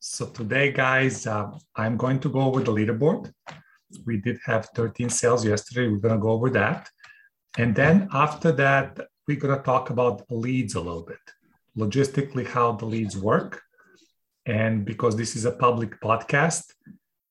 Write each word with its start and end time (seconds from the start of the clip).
So 0.00 0.26
today, 0.26 0.70
guys, 0.70 1.26
uh, 1.26 1.50
I'm 1.74 1.96
going 1.96 2.20
to 2.20 2.28
go 2.28 2.42
over 2.42 2.60
the 2.60 2.72
leaderboard. 2.72 3.32
We 4.06 4.18
did 4.18 4.38
have 4.44 4.66
13 4.76 5.10
sales 5.10 5.44
yesterday. 5.44 5.88
We're 5.88 5.98
going 5.98 6.14
to 6.14 6.20
go 6.20 6.30
over 6.30 6.50
that. 6.50 6.88
And 7.56 7.74
then 7.74 8.08
after 8.12 8.52
that, 8.52 9.00
we're 9.26 9.40
going 9.40 9.58
to 9.58 9.64
talk 9.64 9.90
about 9.90 10.22
leads 10.30 10.76
a 10.76 10.80
little 10.80 11.02
bit, 11.02 11.18
logistically, 11.76 12.46
how 12.46 12.72
the 12.72 12.86
leads 12.86 13.16
work. 13.16 13.60
And 14.46 14.84
because 14.84 15.16
this 15.16 15.34
is 15.34 15.46
a 15.46 15.50
public 15.50 16.00
podcast, 16.00 16.72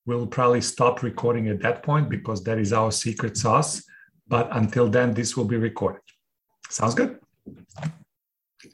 we'll 0.06 0.28
probably 0.28 0.62
stop 0.62 1.04
recording 1.04 1.48
at 1.48 1.62
that 1.62 1.84
point 1.84 2.10
because 2.10 2.44
that 2.44 2.60
is 2.60 2.74
our 2.74 2.92
secret 2.92 3.38
sauce. 3.38 3.82
But 4.28 4.50
until 4.52 4.90
then, 4.90 5.14
this 5.14 5.38
will 5.38 5.46
be 5.46 5.56
recorded. 5.56 6.02
Sounds 6.70 6.96
good? 6.96 7.18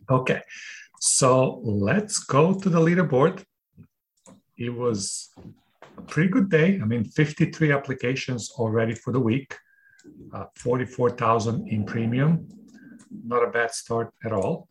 Okay. 0.09 0.41
So 0.99 1.59
let's 1.63 2.17
go 2.17 2.55
to 2.55 2.69
the 2.69 2.79
leaderboard. 2.79 3.43
It 4.57 4.69
was 4.69 5.29
a 5.97 6.01
pretty 6.01 6.29
good 6.29 6.49
day. 6.49 6.79
I 6.81 6.85
mean, 6.85 7.03
53 7.03 7.71
applications 7.71 8.51
already 8.51 8.95
for 8.95 9.11
the 9.11 9.19
week, 9.19 9.57
uh, 10.33 10.45
44,000 10.55 11.67
in 11.67 11.85
premium. 11.85 12.47
Not 13.25 13.43
a 13.43 13.51
bad 13.51 13.71
start 13.71 14.11
at 14.25 14.31
all. 14.31 14.67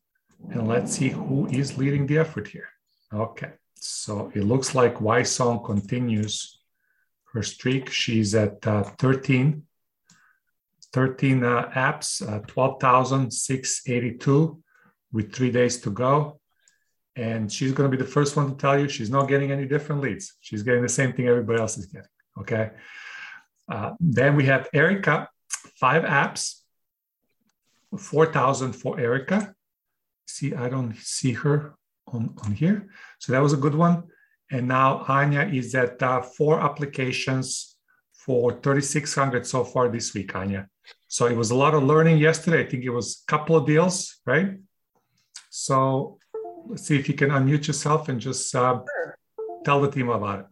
And 0.51 0.67
let's 0.67 0.93
see 0.93 1.11
who 1.11 1.47
is 1.47 1.79
leading 1.79 2.07
the 2.07 2.19
effort 2.19 2.49
here. 2.49 2.69
Okay. 3.15 3.53
So 3.77 4.33
it 4.35 4.45
looks 4.45 4.75
like 4.75 5.01
Y 5.01 5.23
Song 5.23 5.65
continues 5.65 6.61
her 7.33 7.43
streak. 7.43 7.91
She's 7.91 8.35
at 8.35 8.67
uh, 8.67 8.83
13 8.83 9.63
13 10.93 11.43
uh, 11.43 11.71
apps, 11.75 12.23
uh, 12.27 12.41
12,682 12.47 14.63
with 15.13 15.33
three 15.33 15.51
days 15.51 15.81
to 15.81 15.91
go. 15.91 16.39
And 17.17 17.53
she's 17.53 17.73
going 17.73 17.91
to 17.91 17.97
be 17.97 18.03
the 18.03 18.09
first 18.09 18.37
one 18.37 18.51
to 18.51 18.57
tell 18.57 18.79
you 18.79 18.89
she's 18.89 19.11
not 19.11 19.29
getting 19.29 19.51
any 19.53 19.67
different 19.67 20.01
leads. 20.01 20.35
She's 20.41 20.63
getting 20.63 20.83
the 20.83 20.89
same 20.89 21.13
thing 21.13 21.29
everybody 21.29 21.61
else 21.61 21.77
is 21.77 21.87
getting. 21.87 22.09
Okay. 22.39 22.71
Uh, 23.71 23.93
then 24.01 24.35
we 24.35 24.45
have 24.47 24.69
Erica, 24.73 25.29
five 25.79 26.05
apps, 26.05 26.61
4,000 27.99 28.73
for 28.73 28.99
Erica. 28.99 29.55
See, 30.27 30.55
I 30.55 30.69
don't 30.69 30.97
see 30.97 31.33
her 31.33 31.75
on, 32.07 32.35
on 32.45 32.53
here. 32.53 32.89
So 33.19 33.33
that 33.33 33.43
was 33.43 33.53
a 33.53 33.59
good 33.59 33.75
one. 33.75 34.05
And 34.51 34.69
now 34.69 35.05
Anya 35.09 35.43
is 35.43 35.75
at 35.75 36.03
uh, 36.03 36.23
four 36.23 36.61
applications 36.61 37.77
for 38.13 38.53
3,600 38.53 39.47
so 39.47 39.65
far 39.65 39.89
this 39.89 40.15
week, 40.15 40.35
Anya. 40.35 40.69
So 41.09 41.27
it 41.27 41.37
was 41.37 41.51
a 41.51 41.55
lot 41.55 41.75
of 41.75 41.83
learning 41.83 42.19
yesterday. 42.19 42.65
I 42.65 42.69
think 42.69 42.85
it 42.85 42.91
was 42.91 43.23
a 43.23 43.31
couple 43.31 43.57
of 43.57 43.67
deals, 43.67 44.21
right? 44.25 44.57
So 45.51 46.19
see 46.77 46.99
if 46.99 47.09
you 47.09 47.15
can 47.15 47.31
unmute 47.31 47.67
yourself 47.67 48.09
and 48.09 48.21
just 48.21 48.55
uh, 48.55 48.81
sure. 48.81 49.19
tell 49.65 49.81
the 49.81 49.91
team 49.91 50.09
about 50.09 50.41
it. 50.41 50.47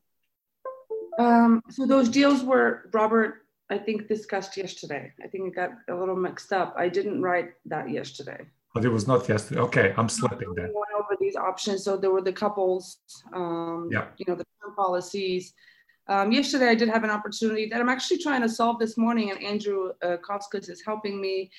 Um, 1.22 1.62
so 1.70 1.86
those 1.86 2.08
deals 2.08 2.42
were 2.42 2.88
Robert, 2.92 3.46
I 3.68 3.78
think 3.78 4.08
discussed 4.08 4.56
yesterday. 4.56 5.12
I 5.22 5.28
think 5.28 5.48
it 5.48 5.54
got 5.54 5.70
a 5.88 5.94
little 5.94 6.16
mixed 6.16 6.52
up. 6.52 6.74
I 6.76 6.88
didn't 6.88 7.20
write 7.22 7.50
that 7.66 7.90
yesterday. 7.90 8.40
But 8.74 8.84
it 8.84 8.88
was 8.88 9.06
not 9.06 9.28
yesterday. 9.28 9.60
Okay, 9.60 9.94
I'm 9.96 10.08
slipping 10.08 10.54
then. 10.54 10.68
We 10.68 10.74
went 10.74 10.92
over 10.96 11.16
these 11.20 11.36
options. 11.36 11.84
So 11.84 11.96
there 11.96 12.10
were 12.10 12.22
the 12.22 12.32
couples, 12.32 12.98
um, 13.32 13.88
yeah. 13.92 14.06
you 14.16 14.24
know, 14.28 14.36
the 14.36 14.46
term 14.62 14.74
policies, 14.76 15.54
um, 16.10 16.32
yesterday, 16.32 16.68
I 16.68 16.74
did 16.74 16.88
have 16.88 17.04
an 17.04 17.10
opportunity 17.10 17.66
that 17.66 17.80
I'm 17.80 17.88
actually 17.88 18.18
trying 18.18 18.42
to 18.42 18.48
solve 18.48 18.80
this 18.80 18.98
morning, 18.98 19.30
and 19.30 19.40
Andrew 19.44 19.92
uh, 20.02 20.16
Koskas 20.28 20.68
is 20.68 20.82
helping 20.84 21.20
me 21.20 21.52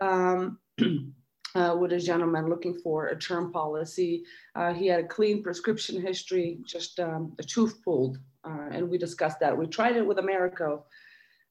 um, 0.00 0.58
uh, 1.56 1.74
with 1.74 1.92
a 1.92 1.98
gentleman 1.98 2.48
looking 2.48 2.74
for 2.74 3.06
a 3.06 3.18
term 3.18 3.50
policy. 3.50 4.24
Uh, 4.54 4.72
he 4.74 4.86
had 4.86 5.00
a 5.00 5.08
clean 5.08 5.42
prescription 5.42 6.00
history, 6.00 6.58
just 6.66 7.00
um, 7.00 7.34
a 7.38 7.42
tooth 7.42 7.82
pulled, 7.82 8.18
uh, 8.44 8.68
and 8.72 8.88
we 8.88 8.98
discussed 8.98 9.40
that. 9.40 9.56
We 9.56 9.66
tried 9.66 9.96
it 9.96 10.06
with 10.06 10.18
Americo, 10.18 10.84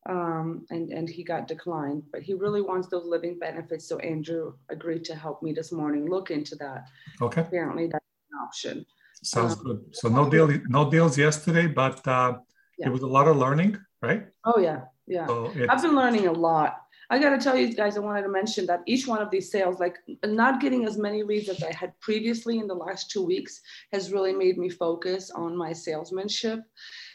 um, 0.07 0.65
and, 0.69 0.91
and 0.91 1.09
he 1.09 1.23
got 1.23 1.47
declined, 1.47 2.03
but 2.11 2.21
he 2.21 2.35
really 2.35 2.61
wants 2.61 2.87
those 2.87 3.05
living 3.05 3.39
benefits. 3.39 3.87
So 3.89 3.97
Andrew 3.99 4.53
agreed 4.69 5.03
to 5.05 5.15
help 5.15 5.41
me 5.41 5.53
this 5.53 5.71
morning 5.71 6.07
look 6.07 6.29
into 6.29 6.55
that. 6.57 6.85
Okay. 7.21 7.41
Apparently, 7.41 7.87
that's 7.87 8.05
an 8.31 8.39
option. 8.45 8.85
Sounds 9.23 9.53
um, 9.53 9.63
good. 9.63 9.85
So 9.93 10.07
no 10.07 10.29
deal, 10.29 10.51
no 10.67 10.89
deals 10.89 11.17
yesterday, 11.17 11.65
but 11.65 12.07
uh, 12.07 12.37
yeah. 12.77 12.87
it 12.87 12.91
was 12.91 13.01
a 13.01 13.07
lot 13.07 13.27
of 13.27 13.37
learning, 13.37 13.79
right? 14.03 14.27
Oh 14.43 14.59
yeah, 14.59 14.81
yeah. 15.07 15.25
So 15.25 15.51
I've 15.67 15.81
been 15.81 15.95
learning 15.95 16.27
a 16.27 16.31
lot. 16.31 16.84
I 17.09 17.19
got 17.19 17.29
to 17.29 17.37
tell 17.37 17.57
you 17.57 17.73
guys, 17.73 17.97
I 17.97 18.01
wanted 18.01 18.23
to 18.23 18.29
mention 18.29 18.65
that 18.67 18.81
each 18.85 19.07
one 19.07 19.21
of 19.21 19.29
these 19.29 19.51
sales, 19.51 19.79
like 19.79 19.97
not 20.23 20.59
getting 20.59 20.85
as 20.85 20.97
many 20.97 21.23
leads 21.23 21.49
as 21.49 21.63
I 21.63 21.73
had 21.73 21.99
previously 21.99 22.59
in 22.59 22.67
the 22.67 22.73
last 22.73 23.11
two 23.11 23.23
weeks, 23.23 23.61
has 23.93 24.11
really 24.11 24.33
made 24.33 24.57
me 24.57 24.69
focus 24.69 25.31
on 25.31 25.55
my 25.55 25.73
salesmanship. 25.73 26.59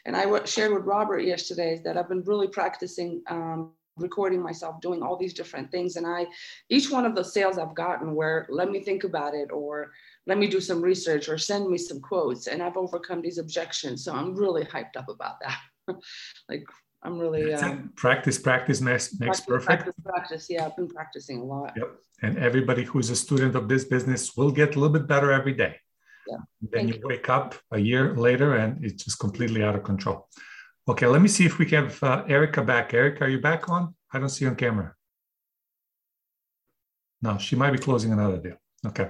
And 0.06 0.16
I 0.16 0.44
shared 0.44 0.72
with 0.72 0.84
Robert 0.84 1.20
yesterday 1.20 1.80
that 1.84 1.96
I've 1.96 2.08
been 2.08 2.22
really 2.24 2.48
practicing 2.48 3.22
um, 3.28 3.72
recording 3.96 4.42
myself 4.42 4.80
doing 4.80 5.02
all 5.02 5.16
these 5.16 5.34
different 5.34 5.70
things. 5.70 5.96
And 5.96 6.06
I, 6.06 6.26
each 6.68 6.90
one 6.90 7.04
of 7.04 7.14
the 7.14 7.24
sales 7.24 7.58
I've 7.58 7.74
gotten 7.74 8.14
where 8.14 8.46
let 8.48 8.70
me 8.70 8.82
think 8.82 9.04
about 9.04 9.34
it 9.34 9.50
or 9.52 9.92
let 10.26 10.38
me 10.38 10.46
do 10.46 10.60
some 10.60 10.80
research 10.80 11.28
or 11.28 11.38
send 11.38 11.68
me 11.68 11.78
some 11.78 12.00
quotes. 12.00 12.46
And 12.46 12.62
I've 12.62 12.76
overcome 12.76 13.22
these 13.22 13.38
objections. 13.38 14.04
So 14.04 14.14
I'm 14.14 14.34
really 14.34 14.64
hyped 14.64 14.96
up 14.96 15.08
about 15.08 15.36
that. 15.40 15.96
like 16.48 16.64
I'm 17.02 17.18
really 17.18 17.54
um, 17.54 17.92
practice, 17.96 18.38
practice 18.38 18.80
makes, 18.80 19.18
makes 19.18 19.40
practice, 19.40 19.46
perfect. 19.46 19.66
Practice, 19.66 19.94
practice. 20.04 20.46
Yeah, 20.50 20.66
I've 20.66 20.76
been 20.76 20.88
practicing 20.88 21.40
a 21.40 21.44
lot. 21.44 21.72
Yep. 21.76 21.96
And 22.22 22.38
everybody 22.38 22.84
who's 22.84 23.08
a 23.08 23.16
student 23.16 23.54
of 23.56 23.68
this 23.68 23.84
business 23.84 24.36
will 24.36 24.50
get 24.50 24.76
a 24.76 24.80
little 24.80 24.92
bit 24.92 25.06
better 25.06 25.32
every 25.32 25.54
day. 25.54 25.76
Yeah. 26.28 26.36
Then 26.60 26.88
you, 26.88 26.94
you, 26.94 27.08
wake 27.08 27.30
up 27.30 27.54
a 27.70 27.78
year 27.78 28.14
later 28.14 28.56
and 28.56 28.84
it's 28.84 29.04
just 29.04 29.18
completely 29.18 29.62
out 29.64 29.74
of 29.74 29.82
control. 29.82 30.28
Okay, 30.88 31.06
let 31.06 31.22
me 31.22 31.28
see 31.28 31.46
if 31.46 31.58
we 31.58 31.64
can 31.64 31.84
have 31.84 32.02
uh, 32.02 32.24
Erica 32.28 32.62
back. 32.62 32.92
Erica, 32.92 33.24
are 33.24 33.28
you 33.28 33.40
back 33.40 33.70
on? 33.70 33.94
I 34.12 34.18
don't 34.18 34.28
see 34.28 34.44
you 34.44 34.50
on 34.50 34.56
camera. 34.56 34.94
No, 37.22 37.38
she 37.38 37.56
might 37.56 37.70
be 37.70 37.78
closing 37.78 38.12
another 38.12 38.38
deal. 38.38 38.56
Okay. 38.86 39.08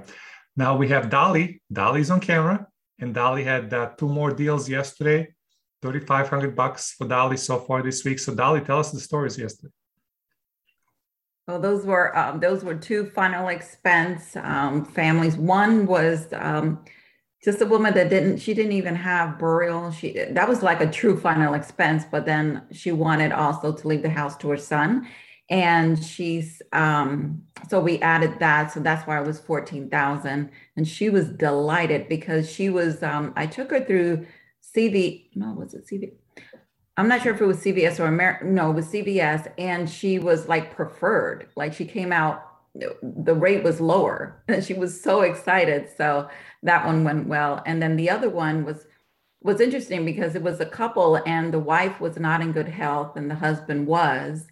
Now 0.57 0.77
we 0.77 0.89
have 0.89 1.11
Dolly. 1.11 1.63
Dolly's 1.73 2.11
on 2.11 2.21
camera, 2.21 2.67
and 2.99 3.15
Dolly 3.15 3.45
had 3.45 3.73
uh, 3.73 3.91
two 3.97 4.09
more 4.09 4.33
deals 4.33 4.69
yesterday. 4.69 5.33
3,500 5.83 6.55
bucks 6.55 6.93
for 6.93 7.07
Dolly 7.07 7.37
so 7.37 7.59
far 7.59 7.83
this 7.83 8.05
week. 8.05 8.19
So 8.19 8.35
Dolly, 8.35 8.61
tell 8.61 8.79
us 8.79 8.91
the 8.91 9.01
stories 9.01 9.39
yesterday. 9.39 9.73
Well, 11.47 11.59
those 11.59 11.85
were 11.85 12.17
um, 12.17 12.39
those 12.39 12.63
were 12.63 12.77
two 12.77 13.07
final 13.07 13.49
expense 13.49 14.37
um, 14.37 14.85
families. 14.85 15.37
One 15.37 15.87
was 15.87 16.33
um, 16.33 16.85
just 17.43 17.61
a 17.61 17.67
woman 17.67 17.95
that 17.95 18.09
didn't 18.09 18.39
she 18.39 18.55
didn't 18.55 18.73
even 18.73 18.95
have 18.95 19.39
burial. 19.39 19.91
She 19.91 20.13
that 20.31 20.49
was 20.49 20.63
like 20.63 20.81
a 20.81 20.91
true 20.91 21.19
final 21.19 21.55
expense, 21.55 22.05
but 22.09 22.25
then 22.25 22.63
she 22.71 22.93
wanted 22.93 23.33
also 23.33 23.73
to 23.73 23.89
leave 23.89 24.03
the 24.03 24.11
house 24.11 24.37
to 24.39 24.51
her 24.51 24.57
son, 24.57 25.09
and 25.49 26.03
she's 26.03 26.63
um 26.73 27.43
so 27.69 27.81
we 27.81 27.99
added 28.01 28.39
that 28.39 28.73
so 28.73 28.81
that's 28.81 29.07
why 29.07 29.21
it 29.21 29.27
was 29.27 29.39
14,000 29.41 30.51
and 30.77 30.89
she 30.89 31.11
was 31.11 31.29
delighted 31.31 32.09
because 32.09 32.51
she 32.51 32.71
was 32.71 33.03
um 33.03 33.33
I 33.37 33.47
took 33.47 33.71
her 33.71 33.85
through 33.85 34.27
CV 34.75 35.29
no 35.35 35.53
was 35.53 35.75
it 35.75 35.87
CV 35.87 36.13
I'm 36.97 37.09
not 37.09 37.23
sure 37.23 37.33
if 37.35 37.41
it 37.41 37.47
was 37.47 37.65
CVS 37.65 37.99
or 37.99 38.09
Amer 38.09 38.41
no 38.45 38.71
it 38.71 38.75
was 38.75 38.87
CVS 38.87 39.53
and 39.59 39.89
she 39.89 40.19
was 40.19 40.49
like 40.49 40.75
preferred 40.75 41.49
like 41.57 41.73
she 41.73 41.85
came 41.85 42.13
out 42.13 42.47
the 42.75 43.35
rate 43.35 43.65
was 43.65 43.81
lower 43.81 44.43
and 44.49 44.65
she 44.65 44.75
was 44.75 45.01
so 45.01 45.23
excited 45.23 45.89
so 45.97 46.29
that 46.63 46.87
one 46.87 47.05
went 47.05 47.27
well 47.27 47.63
and 47.67 47.83
then 47.83 47.97
the 47.97 48.11
other 48.11 48.31
one 48.31 48.65
was 48.65 48.87
was 49.43 49.61
interesting 49.61 50.05
because 50.05 50.35
it 50.35 50.43
was 50.43 50.61
a 50.61 50.67
couple 50.67 51.17
and 51.27 51.53
the 51.53 51.59
wife 51.59 51.99
was 51.99 52.19
not 52.19 52.43
in 52.43 52.53
good 52.53 52.69
health 52.69 53.17
and 53.17 53.31
the 53.31 53.35
husband 53.35 53.87
was 53.87 54.47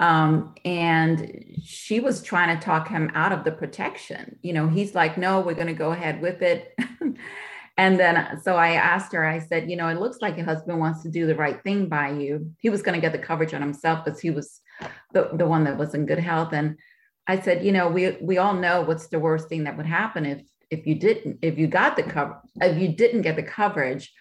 um, 0.00 0.54
and 0.64 1.44
she 1.64 2.00
was 2.00 2.22
trying 2.22 2.56
to 2.56 2.64
talk 2.64 2.88
him 2.88 3.10
out 3.14 3.32
of 3.32 3.44
the 3.44 3.52
protection. 3.52 4.38
You 4.42 4.52
know, 4.52 4.68
he's 4.68 4.94
like, 4.94 5.16
no, 5.16 5.40
we're 5.40 5.54
going 5.54 5.68
to 5.68 5.72
go 5.72 5.92
ahead 5.92 6.20
with 6.20 6.42
it. 6.42 6.76
and 7.76 7.98
then, 7.98 8.40
so 8.42 8.56
I 8.56 8.72
asked 8.72 9.12
her, 9.12 9.24
I 9.24 9.40
said, 9.40 9.70
you 9.70 9.76
know, 9.76 9.88
it 9.88 9.98
looks 9.98 10.18
like 10.20 10.36
your 10.36 10.46
husband 10.46 10.78
wants 10.78 11.02
to 11.02 11.10
do 11.10 11.26
the 11.26 11.34
right 11.34 11.62
thing 11.62 11.88
by 11.88 12.10
you. 12.10 12.52
He 12.58 12.70
was 12.70 12.82
going 12.82 12.94
to 12.94 13.00
get 13.00 13.12
the 13.12 13.18
coverage 13.18 13.52
on 13.52 13.60
himself 13.62 14.04
because 14.04 14.20
he 14.20 14.30
was 14.30 14.60
the, 15.12 15.30
the 15.34 15.46
one 15.46 15.64
that 15.64 15.76
was 15.76 15.94
in 15.94 16.06
good 16.06 16.20
health. 16.20 16.52
And 16.52 16.78
I 17.26 17.40
said, 17.40 17.64
you 17.64 17.72
know, 17.72 17.88
we, 17.88 18.16
we 18.20 18.38
all 18.38 18.54
know 18.54 18.82
what's 18.82 19.08
the 19.08 19.18
worst 19.18 19.48
thing 19.48 19.64
that 19.64 19.76
would 19.76 19.86
happen 19.86 20.24
if, 20.24 20.42
if 20.70 20.86
you 20.86 20.94
didn't, 20.94 21.38
if 21.42 21.58
you 21.58 21.66
got 21.66 21.96
the 21.96 22.04
cover, 22.04 22.40
if 22.60 22.78
you 22.80 22.88
didn't 22.88 23.22
get 23.22 23.36
the 23.36 23.42
coverage, 23.42 24.12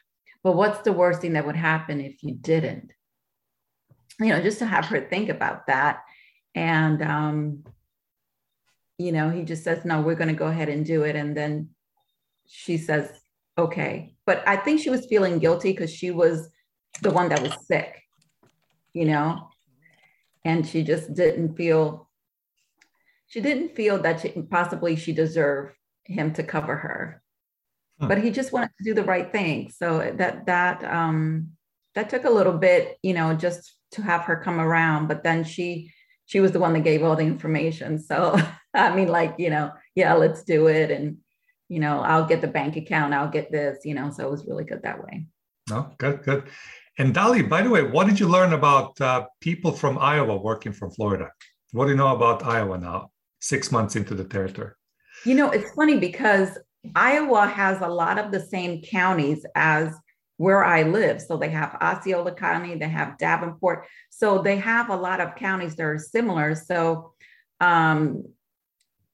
but 0.43 0.55
what's 0.55 0.81
the 0.81 0.93
worst 0.93 1.21
thing 1.21 1.33
that 1.33 1.45
would 1.45 1.55
happen 1.55 2.01
if 2.01 2.23
you 2.23 2.33
didn't? 2.33 2.91
you 4.19 4.29
know, 4.29 4.41
just 4.41 4.59
to 4.59 4.65
have 4.65 4.85
her 4.85 5.01
think 5.01 5.29
about 5.29 5.67
that. 5.67 6.03
And, 6.55 7.01
um, 7.01 7.63
you 8.97 9.11
know, 9.11 9.29
he 9.29 9.43
just 9.43 9.63
says, 9.63 9.85
no, 9.85 10.01
we're 10.01 10.15
going 10.15 10.29
to 10.29 10.35
go 10.35 10.47
ahead 10.47 10.69
and 10.69 10.85
do 10.85 11.03
it. 11.03 11.15
And 11.15 11.35
then 11.35 11.69
she 12.47 12.77
says, 12.77 13.09
okay. 13.57 14.15
But 14.25 14.47
I 14.47 14.55
think 14.57 14.81
she 14.81 14.89
was 14.89 15.05
feeling 15.05 15.39
guilty 15.39 15.71
because 15.71 15.91
she 15.93 16.11
was 16.11 16.49
the 17.01 17.11
one 17.11 17.29
that 17.29 17.41
was 17.41 17.53
sick, 17.65 18.01
you 18.93 19.05
know, 19.05 19.49
and 20.45 20.65
she 20.67 20.83
just 20.83 21.13
didn't 21.13 21.55
feel, 21.55 22.09
she 23.27 23.41
didn't 23.41 23.75
feel 23.75 24.01
that 24.01 24.21
she, 24.21 24.29
possibly 24.29 24.95
she 24.95 25.11
deserved 25.13 25.75
him 26.05 26.33
to 26.33 26.43
cover 26.43 26.75
her. 26.75 27.21
but 28.07 28.17
he 28.23 28.31
just 28.31 28.51
wanted 28.51 28.71
to 28.77 28.83
do 28.83 28.93
the 28.93 29.03
right 29.03 29.31
thing. 29.31 29.71
So 29.71 30.13
that 30.17 30.45
that 30.47 30.83
um, 30.83 31.51
that 31.95 32.09
took 32.09 32.25
a 32.25 32.29
little 32.29 32.57
bit, 32.57 32.97
you 33.01 33.13
know, 33.13 33.33
just 33.33 33.73
to 33.91 34.01
have 34.01 34.21
her 34.23 34.35
come 34.37 34.59
around. 34.59 35.07
But 35.07 35.23
then 35.23 35.43
she 35.43 35.91
she 36.25 36.39
was 36.39 36.51
the 36.51 36.59
one 36.59 36.73
that 36.73 36.83
gave 36.83 37.03
all 37.03 37.15
the 37.15 37.23
information. 37.23 37.99
So 37.99 38.37
I 38.73 38.95
mean, 38.95 39.07
like 39.07 39.35
you 39.37 39.49
know, 39.49 39.71
yeah, 39.95 40.13
let's 40.13 40.43
do 40.43 40.67
it, 40.67 40.91
and 40.91 41.17
you 41.73 41.79
know, 41.79 42.01
I'll 42.01 42.25
get 42.25 42.41
the 42.41 42.47
bank 42.59 42.75
account, 42.75 43.15
I'll 43.15 43.35
get 43.37 43.51
this, 43.51 43.79
you 43.83 43.95
know. 43.95 44.11
So 44.11 44.27
it 44.27 44.31
was 44.31 44.45
really 44.45 44.63
good 44.63 44.83
that 44.83 45.03
way. 45.03 45.25
No, 45.71 45.91
good, 45.97 46.21
good. 46.23 46.43
And 46.99 47.15
Dali, 47.15 47.49
by 47.49 47.63
the 47.63 47.71
way, 47.71 47.81
what 47.81 48.05
did 48.05 48.19
you 48.19 48.27
learn 48.27 48.53
about 48.53 49.01
uh, 49.01 49.25
people 49.41 49.71
from 49.71 49.97
Iowa 49.97 50.37
working 50.37 50.71
from 50.71 50.91
Florida? 50.91 51.31
What 51.71 51.85
do 51.85 51.91
you 51.91 51.97
know 51.97 52.15
about 52.15 52.43
Iowa 52.43 52.77
now, 52.77 53.09
six 53.39 53.71
months 53.71 53.95
into 53.95 54.13
the 54.13 54.23
territory? 54.23 54.73
You 55.25 55.33
know, 55.33 55.49
it's 55.49 55.71
funny 55.73 55.97
because 55.97 56.59
Iowa 56.95 57.47
has 57.47 57.81
a 57.81 57.87
lot 57.87 58.19
of 58.19 58.31
the 58.31 58.39
same 58.39 58.83
counties 58.83 59.43
as 59.55 59.95
where 60.37 60.63
I 60.63 60.83
live. 60.83 61.23
So 61.23 61.37
they 61.37 61.49
have 61.49 61.75
Osceola 61.81 62.35
County, 62.35 62.75
they 62.75 62.89
have 62.89 63.17
Davenport. 63.17 63.87
So 64.11 64.43
they 64.43 64.57
have 64.57 64.91
a 64.91 64.95
lot 64.95 65.21
of 65.21 65.35
counties 65.35 65.75
that 65.77 65.83
are 65.85 65.97
similar. 65.97 66.53
So, 66.53 67.13
um, 67.59 68.25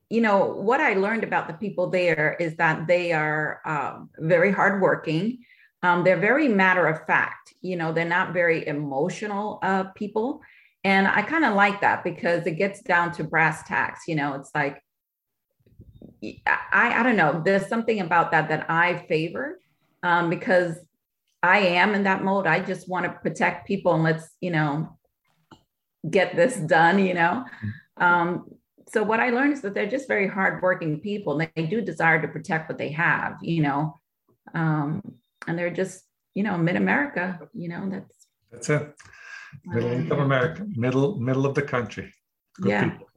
you 0.10 0.22
know, 0.22 0.48
what 0.48 0.82
I 0.82 0.94
learned 0.96 1.24
about 1.24 1.48
the 1.48 1.54
people 1.54 1.90
there 1.90 2.36
is 2.40 2.56
that 2.56 2.88
they 2.88 3.12
are 3.14 3.62
uh, 3.64 4.00
very 4.18 4.52
hardworking. 4.52 5.40
Um, 5.84 6.04
they're 6.04 6.20
very 6.20 6.48
matter 6.48 6.88
of 6.88 7.06
fact. 7.06 7.54
You 7.62 7.76
know, 7.76 7.94
they're 7.94 8.06
not 8.06 8.34
very 8.34 8.68
emotional 8.68 9.60
uh, 9.62 9.84
people. 9.96 10.42
And 10.84 11.08
I 11.08 11.22
kind 11.22 11.46
of 11.46 11.54
like 11.54 11.82
that 11.82 12.04
because 12.04 12.48
it 12.48 12.58
gets 12.58 12.82
down 12.82 13.12
to 13.14 13.24
brass 13.24 13.64
tacks. 13.68 14.08
You 14.08 14.16
know, 14.16 14.34
it's 14.34 14.52
like, 14.56 14.82
I, 16.48 17.00
I 17.00 17.04
don't 17.04 17.16
know. 17.16 17.42
There's 17.46 17.68
something 17.68 18.00
about 18.02 18.32
that 18.32 18.50
that 18.50 18.70
I 18.70 19.06
favor 19.08 19.60
um, 20.02 20.30
because 20.30 20.76
I 21.44 21.60
am 21.60 21.94
in 21.94 22.04
that 22.04 22.24
mode. 22.24 22.48
I 22.48 22.62
just 22.62 22.90
want 22.90 23.06
to 23.06 23.12
protect 23.12 23.68
people 23.68 23.94
and 23.94 24.04
let's, 24.04 24.28
you 24.42 24.52
know, 24.52 24.98
get 26.10 26.36
this 26.36 26.56
done, 26.58 27.00
you 27.00 27.14
know. 27.14 27.46
Mm-hmm. 27.46 28.04
Um, 28.04 28.46
so 28.90 29.04
what 29.04 29.20
I 29.20 29.30
learned 29.30 29.54
is 29.54 29.62
that 29.62 29.74
they're 29.74 29.90
just 29.90 30.08
very 30.08 30.28
hardworking 30.28 31.00
people. 31.00 31.40
And 31.40 31.50
they 31.56 31.66
do 31.66 31.82
desire 31.82 32.22
to 32.22 32.28
protect 32.28 32.70
what 32.70 32.78
they 32.78 32.90
have, 32.90 33.38
you 33.42 33.62
know. 33.62 34.00
Um, 34.54 35.02
and 35.48 35.58
they're 35.58 35.70
just, 35.74 36.04
you 36.34 36.44
know, 36.44 36.58
mid-America, 36.58 37.40
you 37.54 37.70
know, 37.70 37.90
that's 37.90 38.28
that's 38.52 38.70
it. 38.70 38.96
Middle 39.66 40.12
of 40.12 40.20
America, 40.20 40.66
middle, 40.76 41.20
middle 41.20 41.46
of 41.46 41.56
the 41.56 41.62
country. 41.62 42.14
Good 42.56 42.70
yeah. 42.70 42.90
people. 42.90 43.08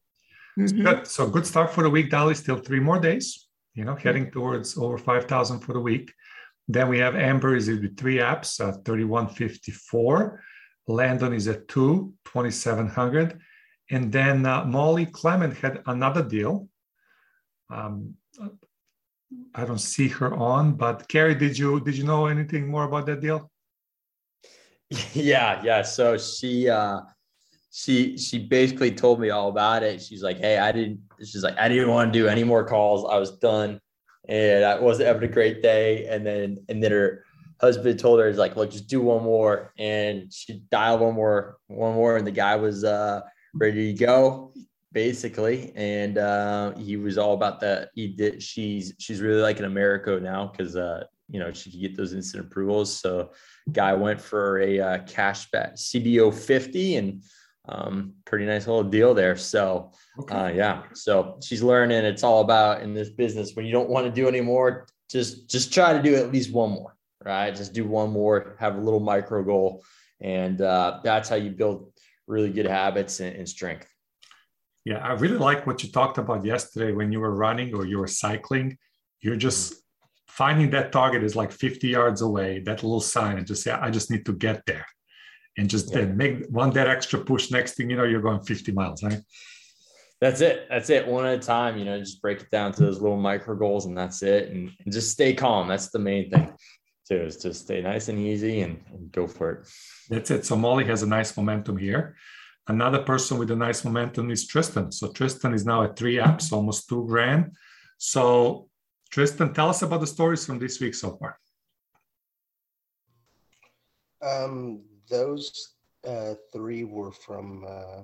Mm-hmm. 0.59 0.83
Good. 0.83 1.07
So 1.07 1.27
good 1.29 1.47
start 1.47 1.71
for 1.73 1.83
the 1.83 1.91
week, 1.91 2.11
Dali. 2.11 2.37
Still 2.37 2.59
three 2.59 2.81
more 2.81 2.99
days, 2.99 3.49
you 3.75 3.85
know, 3.85 3.95
heading 3.95 4.31
towards 4.31 4.77
over 4.77 4.99
5,000 4.99 5.61
for 5.61 5.73
the 5.73 5.81
week. 5.81 6.13
Then 6.69 6.89
we 6.89 6.99
have 6.99 7.17
Amber 7.17 7.57
is 7.57 7.69
with 7.69 7.97
three 7.97 8.17
apps, 8.17 8.61
uh, 8.61 8.73
3154. 8.85 10.43
Landon 10.89 11.33
is 11.33 11.49
at 11.49 11.69
two, 11.69 12.13
2700. 12.27 13.41
And 13.91 14.13
then 14.13 14.47
uh, 14.47 14.65
Molly 14.65 15.07
Clement 15.07 15.57
had 15.57 15.83
another 15.87 16.23
deal. 16.23 16.69
Um, 17.71 18.15
I 19.55 19.65
don't 19.65 19.79
see 19.79 20.09
her 20.09 20.35
on, 20.35 20.75
but 20.75 21.09
Carrie, 21.09 21.35
did 21.35 21.59
you 21.59 21.81
did 21.81 21.97
you 21.97 22.05
know 22.05 22.27
anything 22.27 22.69
more 22.69 22.85
about 22.85 23.07
that 23.07 23.21
deal? 23.21 23.51
Yeah, 25.15 25.63
yeah. 25.65 25.83
So 25.83 26.19
she 26.19 26.69
uh 26.69 27.01
she 27.71 28.19
she 28.19 28.39
basically 28.39 28.93
told 28.93 29.21
me 29.21 29.31
all 29.31 29.49
about 29.49 29.83
it. 29.83 30.03
She's 30.03 30.23
like, 30.23 30.39
hey, 30.39 30.59
I 30.59 30.71
didn't 30.71 31.01
she's 31.21 31.43
like, 31.43 31.57
I 31.59 31.69
didn't 31.69 31.89
want 31.89 32.13
to 32.13 32.19
do 32.19 32.29
any 32.29 32.45
more 32.45 32.65
calls. 32.65 33.07
I 33.11 33.17
was 33.17 33.39
done 33.39 33.81
and 34.29 34.65
I 34.65 34.79
wasn't 34.79 35.09
having 35.09 35.29
a 35.29 35.33
great 35.33 35.63
day. 35.63 36.07
And 36.07 36.27
then 36.27 36.59
and 36.69 36.83
then 36.83 36.93
her 36.93 37.25
husband 37.61 37.99
told 37.99 38.21
her, 38.21 38.29
"He's 38.29 38.39
like, 38.39 38.57
look, 38.57 38.71
just 38.71 38.89
do 38.89 39.01
one 39.01 39.23
more." 39.23 39.73
And 39.79 40.33
she 40.33 40.63
dialed 40.71 41.01
one 41.01 41.15
more, 41.15 41.57
one 41.69 41.95
more, 41.95 42.17
and 42.17 42.27
the 42.27 42.33
guy 42.33 42.57
was 42.57 42.85
uh, 42.85 43.23
ready 43.55 43.93
to 43.93 43.99
go, 43.99 44.53
basically. 44.93 45.73
And 45.75 46.19
uh, 46.19 46.75
he 46.77 46.97
was 46.97 47.19
all 47.19 47.35
about 47.35 47.61
that. 47.61 47.91
He 47.95 48.09
did. 48.09 48.43
She's 48.43 48.95
she's 48.99 49.21
really 49.21 49.41
like 49.41 49.59
an 49.59 49.65
Americo 49.65 50.19
now 50.19 50.47
because 50.47 50.77
uh, 50.77 51.05
you 51.29 51.41
know 51.41 51.53
she 51.53 51.71
could 51.71 51.81
get 51.81 51.97
those 51.97 52.13
instant 52.13 52.47
approvals. 52.47 52.95
So, 52.95 53.31
guy 53.73 53.95
went 53.95 54.21
for 54.21 54.61
a 54.61 54.81
uh, 54.81 54.99
cashback 55.05 55.75
CBO 55.75 56.33
fifty 56.33 56.97
and 56.97 57.23
um, 57.69 58.15
pretty 58.25 58.45
nice 58.45 58.67
little 58.67 58.83
deal 58.83 59.15
there. 59.15 59.37
So, 59.37 59.93
okay. 60.19 60.35
uh, 60.35 60.49
yeah. 60.49 60.83
So 60.95 61.39
she's 61.43 61.63
learning. 61.63 62.05
It's 62.05 62.25
all 62.25 62.41
about 62.41 62.83
in 62.83 62.95
this 62.95 63.11
business 63.11 63.55
when 63.55 63.67
you 63.67 63.73
don't 63.73 63.89
want 63.89 64.07
to 64.07 64.13
do 64.13 64.29
anymore, 64.29 64.87
just 65.09 65.49
just 65.49 65.73
try 65.73 65.93
to 65.93 66.03
do 66.03 66.17
at 66.17 66.33
least 66.33 66.53
one 66.53 66.71
more, 66.71 66.97
right? 67.25 67.55
Just 67.55 67.73
do 67.73 67.87
one 67.87 68.11
more, 68.11 68.57
have 68.59 68.77
a 68.77 68.81
little 68.81 69.01
micro 69.01 69.45
goal, 69.45 69.85
and 70.21 70.61
uh, 70.61 71.01
that's 71.05 71.29
how 71.29 71.37
you 71.37 71.51
build 71.51 71.92
really 72.27 72.51
good 72.51 72.67
habits 72.67 73.21
and, 73.21 73.35
and 73.37 73.49
strength. 73.49 73.89
Yeah, 74.85 74.99
I 74.99 75.13
really 75.13 75.39
like 75.39 75.67
what 75.67 75.83
you 75.83 75.91
talked 75.91 76.19
about 76.19 76.45
yesterday 76.45 76.93
when 76.93 77.13
you 77.13 77.21
were 77.21 77.35
running 77.35 77.75
or 77.75 77.87
you 77.87 77.99
were 77.99 78.09
cycling. 78.09 78.79
You're 79.21 79.37
just 79.37 79.73
mm-hmm. 79.73 79.79
finding 80.29 80.71
that 80.71 80.93
target 80.93 81.23
is 81.23 81.37
like 81.37 81.53
50 81.53 81.89
yards 81.89 82.21
away, 82.21 82.61
that 82.61 82.83
little 82.83 83.01
sign, 83.01 83.39
and 83.39 83.47
just 83.47 83.63
say, 83.63 83.71
I 83.71 83.91
just 83.91 84.11
need 84.11 84.27
to 84.27 84.33
get 84.33 84.63
there 84.67 84.87
and 85.57 85.69
just 85.69 85.91
yeah. 85.91 85.99
then 85.99 86.17
make 86.17 86.47
one 86.49 86.71
that 86.71 86.89
extra 86.89 87.21
push. 87.21 87.51
Next 87.51 87.75
thing 87.75 87.91
you 87.91 87.97
know, 87.97 88.05
you're 88.05 88.23
going 88.23 88.43
50 88.43 88.73
miles, 88.73 89.03
right? 89.03 89.21
That's 90.21 90.41
it. 90.41 90.67
That's 90.71 90.89
it. 90.89 91.07
One 91.07 91.27
at 91.27 91.35
a 91.35 91.39
time. 91.39 91.77
You 91.79 91.85
know, 91.85 91.99
just 91.99 92.23
break 92.23 92.41
it 92.41 92.51
down 92.51 92.73
to 92.73 92.85
those 92.85 93.01
little 93.01 93.17
micro 93.17 93.57
goals, 93.57 93.87
and 93.87 93.99
that's 93.99 94.23
it. 94.23 94.51
And, 94.51 94.71
and 94.85 94.93
just 94.93 95.11
stay 95.11 95.35
calm. 95.35 95.69
That's 95.69 95.91
the 95.91 95.99
main 95.99 96.31
thing, 96.31 96.53
too. 97.09 97.23
Is 97.23 97.37
just 97.37 97.63
stay 97.63 97.81
nice 97.83 98.09
and 98.09 98.19
easy 98.19 98.61
and, 98.61 98.83
and 98.93 99.13
go 99.13 99.27
for 99.27 99.51
it. 99.53 99.69
That's 100.09 100.31
it. 100.31 100.47
So 100.47 100.57
Molly 100.57 100.85
has 100.87 101.03
a 101.03 101.07
nice 101.07 101.37
momentum 101.37 101.77
here. 101.77 102.17
Another 102.69 103.03
person 103.03 103.39
with 103.39 103.51
a 103.51 103.57
nice 103.57 103.85
momentum 103.85 104.31
is 104.31 104.47
Tristan. 104.47 104.93
So 104.93 105.11
Tristan 105.13 105.53
is 105.53 105.67
now 105.67 105.83
at 105.83 105.97
three 105.97 106.17
apps, 106.17 106.53
almost 106.53 106.89
two 106.89 107.05
grand. 107.07 107.53
So 107.99 108.69
Tristan, 109.11 109.53
tell 109.53 109.69
us 109.69 109.83
about 109.83 110.01
the 110.01 110.07
stories 110.07 110.47
from 110.47 110.59
this 110.59 110.81
week 110.81 110.95
so 110.95 111.17
far. 111.17 111.39
Um, 114.23 114.83
those 115.11 115.75
uh, 116.07 116.35
three 116.53 116.85
were 116.85 117.11
from 117.11 117.65
uh, 117.69 118.03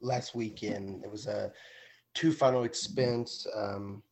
last 0.00 0.34
weekend. 0.34 1.04
It 1.04 1.10
was 1.10 1.26
a 1.26 1.52
two 2.14 2.32
final 2.32 2.64
expense. 2.64 3.46
Um, 3.54 4.02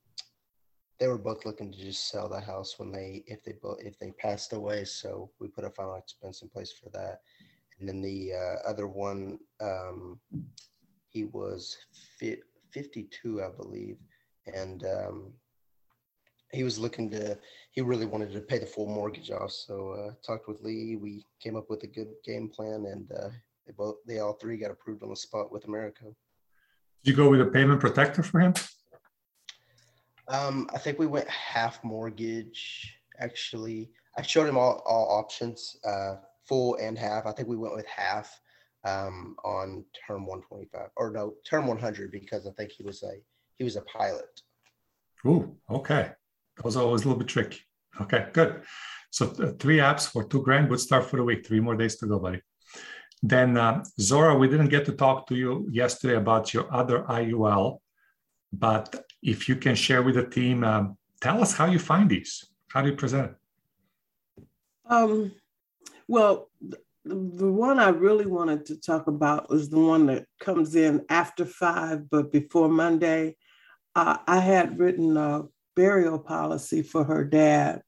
they 0.98 1.08
were 1.08 1.18
both 1.18 1.44
looking 1.44 1.72
to 1.72 1.78
just 1.78 2.08
sell 2.10 2.28
the 2.28 2.40
house 2.40 2.78
when 2.78 2.92
they 2.92 3.24
if 3.26 3.42
they 3.42 3.54
both 3.60 3.78
if 3.80 3.98
they 3.98 4.12
passed 4.12 4.52
away. 4.52 4.84
So 4.84 5.30
we 5.40 5.48
put 5.48 5.64
a 5.64 5.70
final 5.70 5.96
expense 5.96 6.42
in 6.42 6.48
place 6.48 6.72
for 6.72 6.90
that. 6.90 7.20
And 7.78 7.88
then 7.88 8.00
the 8.00 8.32
uh, 8.32 8.68
other 8.68 8.86
one, 8.86 9.38
um, 9.60 10.20
he 11.08 11.24
was 11.24 11.76
fi- 12.18 12.40
52, 12.70 13.42
I 13.42 13.48
believe, 13.48 13.96
and 14.46 14.84
um, 14.84 15.32
he 16.54 16.62
was 16.62 16.78
looking 16.78 17.10
to 17.10 17.36
he 17.72 17.80
really 17.80 18.06
wanted 18.06 18.32
to 18.32 18.40
pay 18.40 18.58
the 18.58 18.66
full 18.66 18.86
mortgage 18.86 19.30
off 19.30 19.50
so 19.50 19.90
uh, 19.90 20.12
talked 20.24 20.48
with 20.48 20.60
lee 20.60 20.96
we 20.96 21.24
came 21.42 21.56
up 21.56 21.68
with 21.68 21.82
a 21.82 21.86
good 21.86 22.08
game 22.24 22.48
plan 22.48 22.86
and 22.90 23.10
uh, 23.12 23.28
they 23.66 23.72
both 23.76 23.96
they 24.06 24.20
all 24.20 24.34
three 24.34 24.56
got 24.56 24.70
approved 24.70 25.02
on 25.02 25.10
the 25.10 25.16
spot 25.16 25.50
with 25.52 25.66
Americo 25.66 26.14
did 27.02 27.10
you 27.10 27.16
go 27.16 27.28
with 27.28 27.40
a 27.40 27.46
payment 27.46 27.80
protector 27.80 28.22
for 28.22 28.40
him 28.40 28.54
um, 30.28 30.68
i 30.74 30.78
think 30.78 30.98
we 30.98 31.06
went 31.06 31.28
half 31.28 31.82
mortgage 31.84 32.96
actually 33.20 33.90
i 34.18 34.22
showed 34.22 34.48
him 34.48 34.58
all, 34.58 34.82
all 34.86 35.18
options 35.18 35.76
uh, 35.84 36.16
full 36.46 36.76
and 36.76 36.98
half 36.98 37.26
i 37.26 37.32
think 37.32 37.48
we 37.48 37.56
went 37.56 37.74
with 37.74 37.86
half 37.86 38.40
um, 38.84 39.34
on 39.44 39.84
term 40.06 40.26
125 40.26 40.88
or 40.96 41.10
no 41.10 41.34
term 41.48 41.66
100 41.66 42.10
because 42.10 42.46
i 42.46 42.50
think 42.52 42.70
he 42.70 42.82
was 42.82 43.02
a 43.02 43.12
he 43.56 43.64
was 43.64 43.76
a 43.76 43.82
pilot 43.82 44.42
Ooh, 45.26 45.56
okay 45.70 46.10
that 46.56 46.64
was 46.64 46.76
always 46.76 47.04
a 47.04 47.08
little 47.08 47.18
bit 47.18 47.28
tricky. 47.28 47.60
Okay, 48.00 48.26
good. 48.32 48.62
So 49.10 49.26
uh, 49.26 49.52
three 49.58 49.78
apps 49.78 50.08
for 50.10 50.24
two 50.24 50.42
grand. 50.42 50.68
Good 50.68 50.80
start 50.80 51.04
for 51.04 51.16
the 51.16 51.24
week. 51.24 51.46
Three 51.46 51.60
more 51.60 51.76
days 51.76 51.96
to 51.96 52.06
go, 52.06 52.18
buddy. 52.18 52.40
Then 53.22 53.56
uh, 53.56 53.84
Zora, 54.00 54.36
we 54.36 54.48
didn't 54.48 54.68
get 54.68 54.84
to 54.86 54.92
talk 54.92 55.26
to 55.28 55.34
you 55.34 55.68
yesterday 55.70 56.16
about 56.16 56.52
your 56.52 56.72
other 56.74 57.04
IUL, 57.04 57.78
but 58.58 59.04
if 59.22 59.48
you 59.48 59.56
can 59.56 59.74
share 59.74 60.02
with 60.02 60.16
the 60.16 60.26
team, 60.26 60.64
um, 60.64 60.96
tell 61.20 61.40
us 61.42 61.52
how 61.54 61.66
you 61.66 61.78
find 61.78 62.10
these. 62.10 62.46
How 62.68 62.82
do 62.82 62.90
you 62.90 62.96
present 62.96 63.32
Um, 64.86 65.32
well, 66.08 66.50
the, 66.60 66.78
the 67.04 67.52
one 67.52 67.78
I 67.78 67.88
really 67.88 68.26
wanted 68.26 68.66
to 68.66 68.80
talk 68.80 69.06
about 69.06 69.50
was 69.50 69.68
the 69.68 69.78
one 69.78 70.06
that 70.06 70.26
comes 70.40 70.74
in 70.74 71.04
after 71.08 71.44
five, 71.44 72.10
but 72.10 72.32
before 72.32 72.68
Monday. 72.68 73.36
Uh, 73.94 74.18
I 74.26 74.40
had 74.40 74.78
written 74.78 75.16
a 75.16 75.44
burial 75.76 76.18
policy 76.18 76.82
for 76.82 77.04
her 77.04 77.24
dad, 77.24 77.82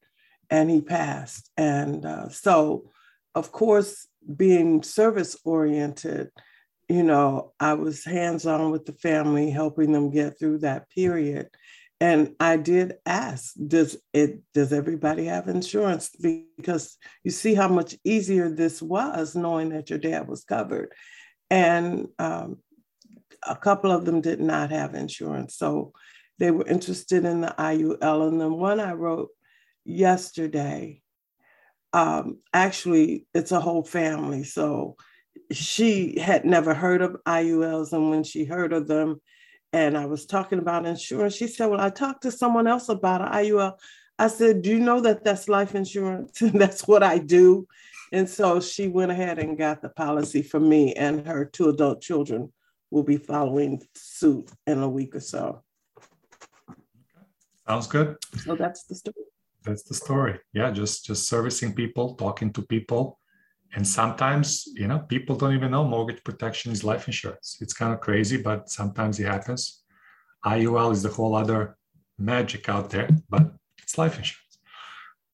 and 0.49 0.69
he 0.69 0.81
passed. 0.81 1.51
And 1.57 2.05
uh, 2.05 2.29
so, 2.29 2.91
of 3.35 3.51
course, 3.51 4.07
being 4.35 4.83
service 4.83 5.37
oriented, 5.43 6.31
you 6.89 7.03
know, 7.03 7.53
I 7.59 7.73
was 7.73 8.03
hands 8.05 8.45
on 8.45 8.71
with 8.71 8.85
the 8.85 8.93
family, 8.93 9.49
helping 9.49 9.91
them 9.91 10.09
get 10.09 10.39
through 10.39 10.59
that 10.59 10.89
period. 10.89 11.49
And 11.99 12.35
I 12.39 12.57
did 12.57 12.95
ask, 13.05 13.53
does 13.67 13.97
it 14.13 14.41
does 14.53 14.71
everybody 14.71 15.25
have 15.25 15.47
insurance? 15.47 16.11
Because 16.57 16.95
you 17.23 17.31
see 17.31 17.55
how 17.55 17.67
much 17.67 17.95
easier 18.03 18.49
this 18.49 18.81
was 18.81 19.35
knowing 19.35 19.69
that 19.69 19.89
your 19.89 19.99
dad 19.99 20.27
was 20.27 20.43
covered. 20.43 20.93
And 21.49 22.07
um, 22.19 22.57
a 23.45 23.55
couple 23.55 23.91
of 23.91 24.05
them 24.05 24.21
did 24.21 24.39
not 24.39 24.69
have 24.69 24.93
insurance. 24.93 25.55
So 25.57 25.91
they 26.37 26.51
were 26.51 26.67
interested 26.67 27.25
in 27.25 27.41
the 27.41 27.55
IUL. 27.57 28.27
And 28.27 28.39
the 28.39 28.49
one 28.49 28.79
I 28.79 28.93
wrote 28.93 29.29
yesterday, 29.83 31.01
um, 31.93 32.39
actually, 32.53 33.25
it's 33.33 33.51
a 33.51 33.59
whole 33.59 33.83
family. 33.83 34.43
So 34.43 34.97
she 35.51 36.19
had 36.19 36.45
never 36.45 36.73
heard 36.73 37.01
of 37.01 37.17
IULs. 37.25 37.93
And 37.93 38.09
when 38.09 38.23
she 38.23 38.45
heard 38.45 38.73
of 38.73 38.87
them, 38.87 39.21
and 39.73 39.97
I 39.97 40.05
was 40.05 40.25
talking 40.25 40.59
about 40.59 40.85
insurance, 40.85 41.35
she 41.35 41.47
said, 41.47 41.67
Well, 41.67 41.81
I 41.81 41.89
talked 41.89 42.23
to 42.23 42.31
someone 42.31 42.67
else 42.67 42.89
about 42.89 43.21
an 43.21 43.31
IUL. 43.31 43.77
I 44.19 44.27
said, 44.27 44.61
Do 44.61 44.69
you 44.69 44.79
know 44.79 45.01
that 45.01 45.23
that's 45.23 45.49
life 45.49 45.75
insurance? 45.75 46.41
And 46.41 46.53
that's 46.61 46.87
what 46.87 47.03
I 47.03 47.17
do. 47.17 47.67
And 48.11 48.29
so 48.29 48.59
she 48.61 48.87
went 48.87 49.11
ahead 49.11 49.37
and 49.39 49.57
got 49.57 49.81
the 49.81 49.89
policy 49.89 50.41
for 50.41 50.59
me, 50.59 50.93
and 50.93 51.27
her 51.27 51.45
two 51.45 51.69
adult 51.69 52.01
children 52.01 52.51
will 52.89 53.03
be 53.03 53.17
following 53.17 53.81
suit 53.95 54.49
in 54.65 54.79
a 54.79 54.89
week 54.89 55.15
or 55.15 55.19
so. 55.19 55.63
Sounds 57.67 57.87
good. 57.87 58.15
So 58.45 58.55
that's 58.55 58.83
the 58.85 58.95
story. 58.95 59.25
That's 59.63 59.83
the 59.83 59.93
story. 59.93 60.39
Yeah, 60.53 60.71
just 60.71 61.05
just 61.05 61.27
servicing 61.27 61.73
people, 61.73 62.15
talking 62.15 62.53
to 62.53 62.61
people, 62.61 63.19
and 63.73 63.87
sometimes 63.87 64.67
you 64.75 64.87
know 64.87 64.99
people 64.99 65.35
don't 65.35 65.53
even 65.53 65.71
know 65.71 65.83
mortgage 65.83 66.23
protection 66.23 66.71
is 66.71 66.83
life 66.83 67.07
insurance. 67.07 67.57
It's 67.61 67.73
kind 67.73 67.93
of 67.93 68.01
crazy, 68.01 68.37
but 68.37 68.69
sometimes 68.69 69.19
it 69.19 69.25
happens. 69.25 69.83
IUL 70.45 70.91
is 70.91 71.03
the 71.03 71.09
whole 71.09 71.35
other 71.35 71.77
magic 72.17 72.69
out 72.69 72.89
there, 72.89 73.09
but 73.29 73.51
it's 73.81 73.97
life 73.97 74.17
insurance. 74.17 74.43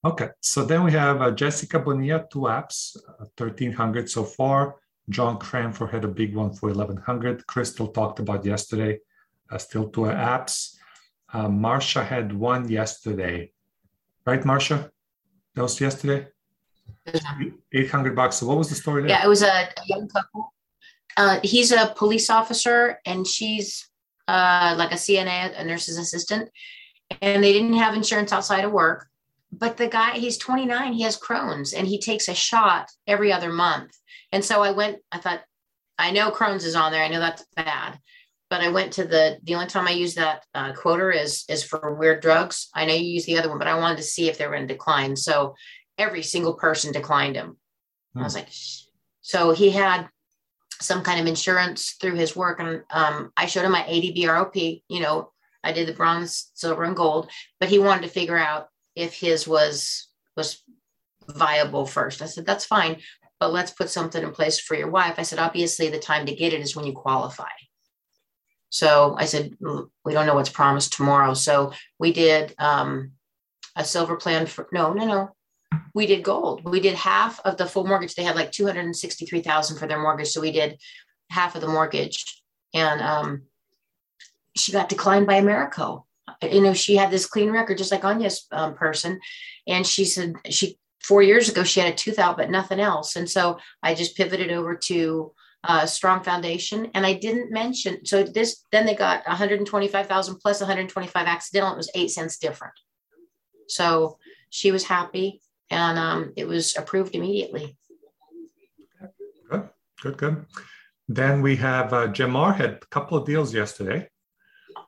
Okay, 0.05 0.29
so 0.41 0.65
then 0.65 0.83
we 0.83 0.91
have 0.91 1.21
uh, 1.21 1.31
Jessica 1.31 1.79
Bonilla, 1.79 2.25
two 2.29 2.39
apps, 2.39 2.97
uh, 3.07 3.25
1300 3.37 4.09
so 4.09 4.23
far. 4.25 4.75
John 5.09 5.37
Cranford 5.37 5.91
had 5.91 6.03
a 6.03 6.09
big 6.09 6.35
one 6.35 6.53
for 6.53 6.67
1100. 6.67 7.47
Crystal 7.47 7.87
talked 7.87 8.19
about 8.19 8.45
yesterday, 8.45 8.99
uh, 9.49 9.57
still 9.57 9.89
two 9.89 10.01
apps. 10.01 10.75
Uh, 11.31 11.47
Marsha 11.47 12.05
had 12.05 12.33
one 12.33 12.69
yesterday, 12.69 13.51
right, 14.25 14.41
Marsha? 14.41 14.89
That 15.55 15.61
was 15.61 15.79
yesterday. 15.79 16.27
800 17.73 18.15
bucks. 18.15 18.37
So 18.37 18.47
what 18.47 18.57
was 18.57 18.69
the 18.69 18.75
story 18.75 19.01
there? 19.01 19.11
Yeah, 19.11 19.25
it 19.25 19.27
was 19.27 19.43
a, 19.43 19.47
a 19.47 19.69
young 19.87 20.07
couple. 20.07 20.53
Uh, 21.15 21.39
he's 21.43 21.71
a 21.71 21.93
police 21.95 22.29
officer 22.29 22.99
and 23.05 23.27
she's 23.27 23.87
uh, 24.27 24.75
like 24.77 24.91
a 24.91 24.95
CNA, 24.95 25.59
a 25.59 25.63
nurse's 25.63 25.97
assistant. 25.97 26.49
And 27.21 27.43
they 27.43 27.53
didn't 27.53 27.73
have 27.73 27.93
insurance 27.93 28.31
outside 28.31 28.65
of 28.65 28.71
work. 28.71 29.07
But 29.51 29.77
the 29.77 29.87
guy, 29.87 30.17
he's 30.17 30.37
29, 30.37 30.93
he 30.93 31.03
has 31.03 31.19
Crohn's 31.19 31.73
and 31.73 31.87
he 31.87 31.99
takes 31.99 32.27
a 32.27 32.33
shot 32.33 32.89
every 33.05 33.31
other 33.31 33.51
month. 33.51 33.91
And 34.31 34.43
so 34.43 34.63
I 34.63 34.71
went, 34.71 34.97
I 35.11 35.19
thought, 35.19 35.41
I 35.99 36.09
know 36.09 36.31
Crohn's 36.31 36.65
is 36.65 36.75
on 36.75 36.91
there. 36.91 37.03
I 37.03 37.09
know 37.09 37.19
that's 37.19 37.45
bad 37.55 37.99
but 38.53 38.61
I 38.61 38.69
went 38.69 38.93
to 38.93 39.03
the 39.03 39.39
the 39.45 39.55
only 39.55 39.65
time 39.65 39.87
I 39.87 39.93
use 39.93 40.13
that 40.13 40.43
uh, 40.53 40.73
quoter 40.73 41.09
is 41.09 41.43
is 41.49 41.63
for 41.63 41.95
weird 41.95 42.21
drugs. 42.21 42.69
I 42.75 42.85
know 42.85 42.93
you 42.93 43.09
use 43.09 43.25
the 43.25 43.39
other 43.39 43.49
one, 43.49 43.57
but 43.57 43.67
I 43.67 43.79
wanted 43.79 43.97
to 43.97 44.03
see 44.03 44.29
if 44.29 44.37
they 44.37 44.45
were 44.45 44.53
in 44.53 44.67
decline. 44.67 45.15
So 45.15 45.55
every 45.97 46.23
single 46.23 46.53
person 46.53 46.91
declined 46.91 47.35
him. 47.35 47.57
Hmm. 48.13 48.19
I 48.19 48.23
was 48.23 48.35
like, 48.35 48.49
so 49.21 49.51
he 49.51 49.69
had 49.69 50.09
some 50.79 51.03
kind 51.03 51.19
of 51.19 51.27
insurance 51.27 51.95
through 51.99 52.15
his 52.15 52.35
work, 52.35 52.59
and 52.59 52.83
um, 52.91 53.31
I 53.37 53.45
showed 53.45 53.65
him 53.65 53.71
my 53.71 53.83
ADBROP. 53.83 54.83
You 54.87 54.99
know, 54.99 55.31
I 55.63 55.71
did 55.71 55.87
the 55.87 55.93
bronze, 55.93 56.51
silver, 56.53 56.83
and 56.83 56.95
gold, 56.95 57.29
but 57.59 57.69
he 57.69 57.79
wanted 57.79 58.03
to 58.03 58.09
figure 58.09 58.37
out 58.37 58.67
if 58.95 59.13
his 59.13 59.47
was 59.47 60.09
was 60.35 60.61
viable 61.27 61.85
first. 61.85 62.21
I 62.21 62.25
said 62.25 62.45
that's 62.45 62.65
fine, 62.65 62.97
but 63.39 63.53
let's 63.53 63.71
put 63.71 63.89
something 63.89 64.21
in 64.21 64.31
place 64.31 64.59
for 64.59 64.75
your 64.75 64.89
wife. 64.89 65.15
I 65.17 65.23
said 65.23 65.39
obviously 65.39 65.89
the 65.89 65.99
time 65.99 66.25
to 66.25 66.35
get 66.35 66.53
it 66.53 66.61
is 66.61 66.75
when 66.75 66.85
you 66.85 66.93
qualify. 66.93 67.49
So 68.69 69.15
I 69.19 69.25
said, 69.25 69.55
we 70.03 70.13
don't 70.13 70.25
know 70.25 70.33
what's 70.33 70.49
promised 70.49 70.93
tomorrow. 70.93 71.35
So 71.35 71.73
we 71.99 72.11
did 72.11 72.55
um, 72.57 73.11
a 73.75 73.85
silver 73.85 74.15
plan 74.15 74.47
for, 74.47 74.67
no, 74.73 74.93
no, 74.93 75.05
no. 75.05 75.35
We 75.93 76.05
did 76.05 76.23
gold. 76.23 76.63
We 76.63 76.79
did 76.79 76.95
half 76.95 77.39
of 77.41 77.57
the 77.57 77.65
full 77.65 77.85
mortgage. 77.85 78.15
They 78.15 78.23
had 78.23 78.35
like 78.35 78.51
263,000 78.51 79.77
for 79.77 79.87
their 79.87 80.01
mortgage. 80.01 80.29
So 80.29 80.41
we 80.41 80.51
did 80.51 80.79
half 81.29 81.55
of 81.55 81.61
the 81.61 81.67
mortgage. 81.67 82.41
And 82.73 83.01
um, 83.01 83.43
she 84.55 84.71
got 84.71 84.89
declined 84.89 85.27
by 85.27 85.35
Americo. 85.35 86.05
You 86.41 86.61
know, 86.61 86.73
she 86.73 86.95
had 86.95 87.11
this 87.11 87.25
clean 87.25 87.51
record, 87.51 87.77
just 87.77 87.91
like 87.91 88.03
Anya's 88.03 88.47
um, 88.51 88.73
person. 88.75 89.19
And 89.67 89.85
she 89.85 90.05
said 90.05 90.35
she, 90.49 90.77
four 91.03 91.21
years 91.21 91.49
ago, 91.49 91.63
she 91.63 91.79
had 91.79 91.93
a 91.93 91.95
tooth 91.95 92.19
out, 92.19 92.37
but 92.37 92.49
nothing 92.49 92.79
else. 92.79 93.15
And 93.15 93.29
so 93.29 93.59
I 93.81 93.93
just 93.93 94.17
pivoted 94.17 94.51
over 94.51 94.75
to 94.75 95.33
uh, 95.63 95.85
strong 95.85 96.23
foundation. 96.23 96.89
And 96.93 97.05
I 97.05 97.13
didn't 97.13 97.51
mention, 97.51 98.05
so 98.05 98.23
this, 98.23 98.65
then 98.71 98.85
they 98.85 98.95
got 98.95 99.25
125,000 99.27 100.39
plus 100.39 100.59
125 100.59 101.27
accidental. 101.27 101.73
It 101.73 101.77
was 101.77 101.91
eight 101.95 102.11
cents 102.11 102.37
different. 102.37 102.73
So 103.67 104.17
she 104.49 104.71
was 104.71 104.83
happy 104.83 105.41
and 105.73 105.97
um, 105.99 106.33
it 106.35 106.47
was 106.47 106.75
approved 106.77 107.15
immediately. 107.15 107.75
Good, 109.49 109.69
good, 110.01 110.17
good. 110.17 110.45
Then 111.07 111.41
we 111.41 111.55
have 111.57 111.93
uh, 111.93 112.07
Jamar 112.07 112.55
had 112.55 112.71
a 112.81 112.85
couple 112.89 113.17
of 113.17 113.25
deals 113.25 113.53
yesterday. 113.53 114.07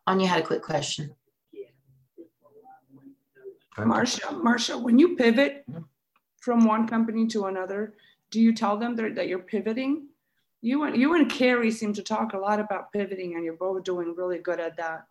Anya 0.07 0.27
had 0.27 0.41
a 0.41 0.45
quick 0.45 0.61
question. 0.61 1.13
Marsha, 3.77 4.21
Marsha, 4.41 4.81
when 4.81 4.97
you 4.97 5.17
pivot 5.17 5.65
from 6.39 6.65
one 6.65 6.87
company 6.87 7.27
to 7.27 7.45
another, 7.45 7.95
do 8.31 8.39
you 8.39 8.53
tell 8.53 8.77
them 8.77 8.95
that 8.95 9.27
you're 9.27 9.39
pivoting? 9.39 10.07
you 10.65 10.81
and 10.81 10.97
you 10.97 11.13
and 11.13 11.29
Carrie 11.29 11.69
seem 11.69 11.93
to 11.93 12.01
talk 12.01 12.33
a 12.33 12.39
lot 12.39 12.59
about 12.59 12.91
pivoting, 12.91 13.35
and 13.35 13.43
you're 13.43 13.53
both 13.53 13.83
doing 13.83 14.15
really 14.17 14.39
good 14.39 14.59
at 14.59 14.75
that. 14.77 15.05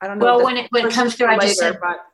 I 0.00 0.06
don't 0.06 0.18
know. 0.18 0.24
Well, 0.24 0.44
when 0.44 0.56
it 0.56 0.66
when 0.70 0.86
it 0.86 0.92
comes 0.92 1.16
to, 1.16 1.26
I 1.26 1.38
just 1.38 1.58
said, 1.58 1.78
but 1.80 2.04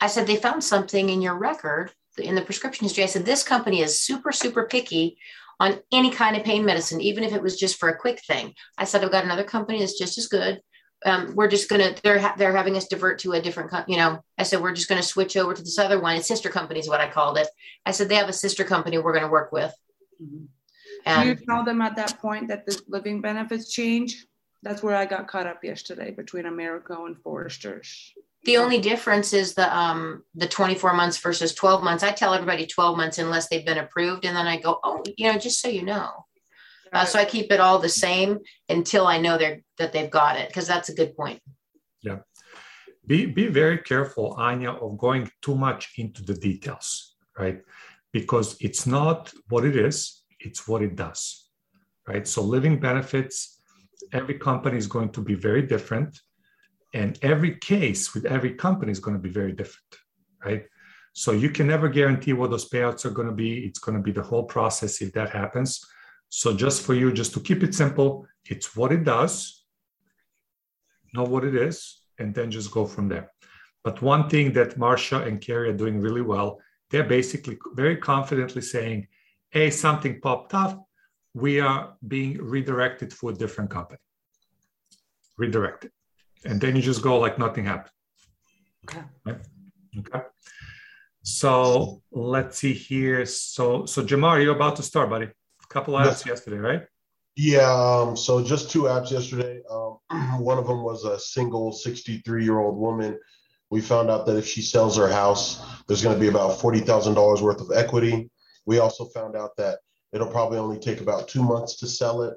I 0.00 0.06
said 0.06 0.26
they 0.26 0.36
found 0.36 0.62
something 0.62 1.08
in 1.08 1.22
your 1.22 1.36
record 1.36 1.92
in 2.18 2.34
the 2.34 2.42
prescription 2.42 2.84
history. 2.84 3.04
I 3.04 3.08
said 3.08 3.24
this 3.24 3.42
company 3.42 3.80
is 3.80 4.00
super 4.00 4.32
super 4.32 4.66
picky 4.66 5.18
on 5.60 5.80
any 5.92 6.10
kind 6.10 6.36
of 6.36 6.44
pain 6.44 6.64
medicine, 6.64 7.00
even 7.00 7.24
if 7.24 7.32
it 7.32 7.42
was 7.42 7.58
just 7.58 7.78
for 7.78 7.88
a 7.88 7.98
quick 7.98 8.20
thing. 8.24 8.54
I 8.78 8.84
said 8.84 9.04
I've 9.04 9.12
got 9.12 9.24
another 9.24 9.44
company 9.44 9.80
that's 9.80 9.98
just 9.98 10.18
as 10.18 10.26
good. 10.26 10.60
Um, 11.06 11.34
we're 11.34 11.48
just 11.48 11.68
gonna 11.68 11.94
they're 12.02 12.18
ha- 12.18 12.34
they're 12.38 12.56
having 12.56 12.76
us 12.76 12.88
divert 12.88 13.18
to 13.20 13.32
a 13.32 13.42
different 13.42 13.70
co- 13.70 13.84
you 13.86 13.98
know 13.98 14.24
i 14.38 14.42
said 14.42 14.62
we're 14.62 14.72
just 14.72 14.88
gonna 14.88 15.02
switch 15.02 15.36
over 15.36 15.52
to 15.52 15.60
this 15.60 15.78
other 15.78 16.00
one 16.00 16.16
it's 16.16 16.26
sister 16.26 16.48
company 16.48 16.80
is 16.80 16.88
what 16.88 17.02
i 17.02 17.10
called 17.10 17.36
it 17.36 17.46
i 17.84 17.90
said 17.90 18.08
they 18.08 18.14
have 18.14 18.30
a 18.30 18.32
sister 18.32 18.64
company 18.64 18.96
we're 18.96 19.12
gonna 19.12 19.28
work 19.28 19.52
with 19.52 19.74
mm-hmm. 20.22 20.46
And 21.06 21.22
Do 21.22 21.28
you 21.28 21.46
tell 21.46 21.64
them 21.64 21.82
at 21.82 21.96
that 21.96 22.18
point 22.18 22.48
that 22.48 22.66
the 22.66 22.80
living 22.88 23.20
benefits 23.20 23.70
change? 23.70 24.26
That's 24.64 24.82
where 24.82 24.96
I 24.96 25.06
got 25.06 25.28
caught 25.28 25.46
up 25.46 25.62
yesterday 25.62 26.10
between 26.10 26.46
Americo 26.46 27.06
and 27.06 27.16
Foresters. 27.22 28.12
The 28.44 28.56
only 28.56 28.80
difference 28.80 29.32
is 29.32 29.54
the 29.54 29.74
um 29.74 30.22
the 30.34 30.48
24 30.48 30.94
months 30.94 31.18
versus 31.18 31.54
12 31.54 31.82
months. 31.82 32.02
I 32.02 32.12
tell 32.12 32.34
everybody 32.34 32.66
12 32.66 32.96
months 32.96 33.18
unless 33.18 33.48
they've 33.48 33.64
been 33.64 33.78
approved, 33.78 34.24
and 34.24 34.36
then 34.36 34.46
I 34.46 34.58
go, 34.58 34.80
oh, 34.82 35.02
you 35.16 35.30
know, 35.30 35.38
just 35.38 35.60
so 35.60 35.68
you 35.68 35.82
know. 35.82 36.26
Uh, 36.92 37.04
so 37.04 37.18
I 37.18 37.24
keep 37.24 37.50
it 37.52 37.60
all 37.60 37.78
the 37.78 37.88
same 37.88 38.38
until 38.68 39.06
I 39.06 39.18
know 39.18 39.38
they're 39.38 39.60
that 39.78 39.92
they've 39.92 40.10
got 40.10 40.36
it 40.36 40.48
because 40.48 40.66
that's 40.66 40.88
a 40.88 40.94
good 40.94 41.16
point. 41.16 41.40
Yeah, 42.02 42.18
be 43.06 43.26
be 43.26 43.46
very 43.46 43.78
careful, 43.78 44.34
Anya, 44.38 44.72
of 44.72 44.98
going 44.98 45.30
too 45.42 45.54
much 45.54 45.92
into 45.98 46.22
the 46.22 46.34
details, 46.34 47.16
right? 47.38 47.60
Because 48.12 48.56
it's 48.60 48.86
not 48.86 49.32
what 49.48 49.64
it 49.64 49.76
is 49.76 50.24
it's 50.44 50.68
what 50.68 50.82
it 50.82 50.94
does, 50.94 51.48
right? 52.06 52.26
So 52.28 52.42
living 52.42 52.78
benefits, 52.78 53.53
every 54.12 54.38
company 54.38 54.76
is 54.76 54.86
going 54.86 55.10
to 55.10 55.20
be 55.20 55.34
very 55.34 55.62
different. 55.62 56.20
And 56.92 57.18
every 57.22 57.56
case 57.56 58.14
with 58.14 58.24
every 58.24 58.54
company 58.54 58.92
is 58.92 59.00
going 59.00 59.16
to 59.16 59.22
be 59.22 59.28
very 59.28 59.52
different, 59.52 59.96
right? 60.44 60.64
So 61.12 61.32
you 61.32 61.50
can 61.50 61.66
never 61.66 61.88
guarantee 61.88 62.32
what 62.32 62.50
those 62.50 62.68
payouts 62.68 63.04
are 63.04 63.10
going 63.10 63.28
to 63.28 63.34
be. 63.34 63.64
It's 63.64 63.78
going 63.78 63.96
to 63.96 64.02
be 64.02 64.12
the 64.12 64.22
whole 64.22 64.44
process 64.44 65.00
if 65.00 65.12
that 65.12 65.30
happens. 65.30 65.84
So 66.28 66.54
just 66.54 66.82
for 66.82 66.94
you, 66.94 67.12
just 67.12 67.34
to 67.34 67.40
keep 67.40 67.62
it 67.62 67.74
simple, 67.74 68.26
it's 68.44 68.76
what 68.76 68.92
it 68.92 69.04
does, 69.04 69.64
know 71.12 71.24
what 71.24 71.44
it 71.44 71.54
is, 71.54 72.00
and 72.18 72.34
then 72.34 72.50
just 72.50 72.72
go 72.72 72.84
from 72.86 73.08
there. 73.08 73.30
But 73.84 74.02
one 74.02 74.28
thing 74.28 74.52
that 74.54 74.78
Marsha 74.78 75.26
and 75.26 75.40
Carrie 75.40 75.70
are 75.70 75.76
doing 75.76 76.00
really 76.00 76.22
well, 76.22 76.60
they're 76.90 77.04
basically 77.04 77.58
very 77.74 77.96
confidently 77.96 78.62
saying, 78.62 79.06
hey, 79.50 79.70
something 79.70 80.20
popped 80.20 80.54
up, 80.54 80.84
we 81.34 81.60
are 81.60 81.94
being 82.06 82.38
redirected 82.38 83.12
for 83.12 83.30
a 83.30 83.34
different 83.34 83.70
company. 83.70 83.98
Redirected. 85.36 85.90
And 86.44 86.60
then 86.60 86.76
you 86.76 86.82
just 86.82 87.02
go 87.02 87.18
like 87.18 87.38
nothing 87.38 87.64
happened. 87.64 87.90
Okay. 88.84 89.02
Right? 89.24 89.38
Okay. 89.98 90.20
So 91.22 92.02
let's 92.12 92.58
see 92.58 92.72
here. 92.72 93.26
So 93.26 93.86
so 93.86 94.04
Jamar, 94.04 94.42
you're 94.42 94.54
about 94.54 94.76
to 94.76 94.82
start, 94.82 95.10
buddy. 95.10 95.26
A 95.26 95.66
couple 95.68 95.94
apps 95.94 96.06
yes. 96.06 96.26
yesterday, 96.26 96.58
right? 96.58 96.82
Yeah. 97.34 97.72
Um, 97.72 98.16
so 98.16 98.44
just 98.44 98.70
two 98.70 98.82
apps 98.82 99.10
yesterday. 99.10 99.60
Um, 99.70 99.98
one 100.38 100.58
of 100.58 100.66
them 100.66 100.82
was 100.82 101.04
a 101.04 101.18
single 101.18 101.72
63 101.72 102.44
year 102.44 102.58
old 102.58 102.76
woman. 102.76 103.18
We 103.70 103.80
found 103.80 104.10
out 104.10 104.26
that 104.26 104.36
if 104.36 104.46
she 104.46 104.62
sells 104.62 104.96
her 104.98 105.08
house, 105.08 105.64
there's 105.88 106.02
going 106.02 106.14
to 106.14 106.20
be 106.20 106.28
about 106.28 106.58
$40,000 106.60 107.40
worth 107.40 107.60
of 107.60 107.72
equity. 107.74 108.30
We 108.66 108.78
also 108.78 109.06
found 109.06 109.34
out 109.34 109.56
that 109.56 109.78
it'll 110.14 110.28
probably 110.28 110.58
only 110.58 110.78
take 110.78 111.00
about 111.00 111.28
two 111.28 111.42
months 111.42 111.76
to 111.76 111.86
sell 111.86 112.22
it. 112.22 112.34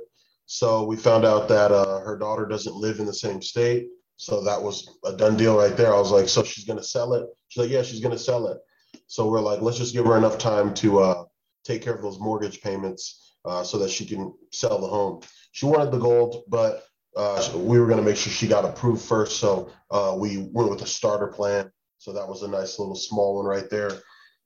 So 0.48 0.84
we 0.84 0.96
found 0.96 1.26
out 1.26 1.48
that 1.50 1.72
uh, 1.72 2.00
her 2.00 2.18
daughter 2.18 2.46
doesn't 2.46 2.76
live 2.76 3.00
in 3.00 3.06
the 3.06 3.14
same 3.14 3.42
state. 3.42 3.88
So 4.16 4.44
that 4.44 4.62
was 4.62 4.98
a 5.06 5.14
done 5.16 5.38
deal 5.38 5.58
right 5.58 5.78
there. 5.78 5.94
I 5.94 6.00
was 6.00 6.12
like, 6.12 6.28
so 6.28 6.44
she's 6.44 6.66
going 6.66 6.80
to 6.80 6.84
sell 6.84 7.14
it? 7.14 7.28
She's 7.50 7.62
like, 7.62 7.70
yeah, 7.70 7.84
she's 7.84 8.00
going 8.00 8.18
to 8.18 8.20
sell 8.20 8.48
it. 8.48 8.58
So 9.06 9.30
we're 9.30 9.42
like, 9.42 9.62
let's 9.62 9.78
just 9.78 9.94
give 9.94 10.06
her 10.06 10.18
enough 10.18 10.40
time 10.40 10.74
to 10.76 11.00
uh, 11.00 11.24
take 11.64 11.84
care 11.84 11.94
of 11.94 12.02
those 12.02 12.20
mortgage 12.20 12.62
payments 12.62 13.36
uh, 13.46 13.64
so 13.64 13.78
that 13.78 13.92
she 13.92 14.06
can 14.06 14.34
sell 14.52 14.80
the 14.80 14.88
home. 14.88 15.22
She 15.52 15.68
wanted 15.68 15.92
the 15.92 16.00
gold, 16.00 16.44
but 16.48 16.86
uh, 17.16 17.48
we 17.56 17.80
were 17.80 17.86
going 17.86 18.00
to 18.00 18.04
make 18.04 18.18
sure 18.18 18.32
she 18.32 18.48
got 18.48 18.66
approved 18.66 19.04
first. 19.04 19.40
So 19.40 19.72
uh, 19.92 20.16
we 20.18 20.38
went 20.52 20.70
with 20.70 20.82
a 20.82 20.88
starter 20.88 21.28
plan. 21.28 21.72
So 22.00 22.12
that 22.14 22.28
was 22.28 22.42
a 22.42 22.48
nice 22.48 22.80
little 22.80 22.96
small 22.96 23.36
one 23.38 23.46
right 23.46 23.70
there. 23.70 23.92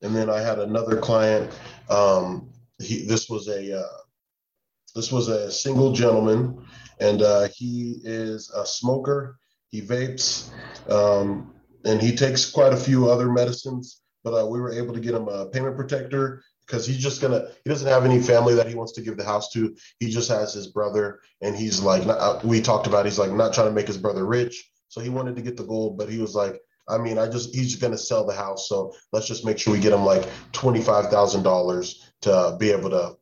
And 0.01 0.15
then 0.15 0.29
I 0.29 0.41
had 0.41 0.59
another 0.59 0.97
client. 0.97 1.51
Um, 1.89 2.50
he, 2.81 3.05
this 3.05 3.29
was 3.29 3.47
a 3.47 3.79
uh, 3.79 3.97
this 4.95 5.11
was 5.11 5.27
a 5.27 5.51
single 5.51 5.93
gentleman, 5.93 6.65
and 6.99 7.21
uh, 7.21 7.47
he 7.55 8.01
is 8.03 8.51
a 8.55 8.65
smoker. 8.65 9.37
He 9.69 9.81
vapes, 9.81 10.51
um, 10.89 11.53
and 11.85 12.01
he 12.01 12.15
takes 12.15 12.49
quite 12.49 12.73
a 12.73 12.77
few 12.77 13.09
other 13.09 13.31
medicines. 13.31 14.01
But 14.23 14.39
uh, 14.39 14.45
we 14.45 14.59
were 14.59 14.71
able 14.71 14.93
to 14.93 14.99
get 14.99 15.15
him 15.15 15.27
a 15.27 15.47
payment 15.47 15.75
protector 15.75 16.43
because 16.71 16.85
he's 16.85 16.97
just 16.97 17.21
gonna 17.21 17.47
he 17.63 17.69
doesn't 17.69 17.87
have 17.87 18.05
any 18.05 18.21
family 18.21 18.53
that 18.55 18.67
he 18.67 18.75
wants 18.75 18.93
to 18.93 19.01
give 19.01 19.17
the 19.17 19.25
house 19.25 19.51
to 19.51 19.75
he 19.99 20.09
just 20.09 20.29
has 20.29 20.53
his 20.53 20.67
brother 20.67 21.19
and 21.41 21.55
he's 21.55 21.81
like 21.81 22.05
uh, 22.07 22.39
we 22.43 22.61
talked 22.61 22.87
about 22.87 23.05
he's 23.05 23.19
like 23.19 23.31
not 23.31 23.53
trying 23.53 23.67
to 23.67 23.73
make 23.73 23.87
his 23.87 23.97
brother 23.97 24.25
rich 24.25 24.69
so 24.87 25.01
he 25.01 25.09
wanted 25.09 25.35
to 25.35 25.41
get 25.41 25.57
the 25.57 25.63
gold 25.63 25.97
but 25.97 26.09
he 26.09 26.19
was 26.19 26.33
like 26.33 26.59
i 26.87 26.97
mean 26.97 27.17
i 27.17 27.27
just 27.27 27.53
he's 27.53 27.75
gonna 27.75 27.97
sell 27.97 28.25
the 28.25 28.33
house 28.33 28.69
so 28.69 28.93
let's 29.11 29.27
just 29.27 29.43
make 29.43 29.57
sure 29.57 29.73
we 29.73 29.79
get 29.79 29.93
him 29.93 30.05
like 30.05 30.23
$25000 30.53 32.10
to 32.21 32.55
be 32.59 32.71
able 32.71 32.89
to 32.89 33.15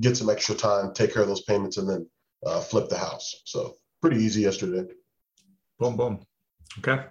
get 0.00 0.16
some 0.16 0.30
extra 0.30 0.54
time 0.54 0.92
take 0.92 1.12
care 1.12 1.22
of 1.22 1.28
those 1.28 1.42
payments 1.42 1.76
and 1.76 1.88
then 1.88 2.06
uh, 2.46 2.60
flip 2.60 2.88
the 2.88 2.98
house 2.98 3.42
so 3.44 3.74
pretty 4.00 4.16
easy 4.16 4.42
yesterday 4.42 4.84
boom 5.78 5.96
boom 5.96 6.20
okay 6.78 7.04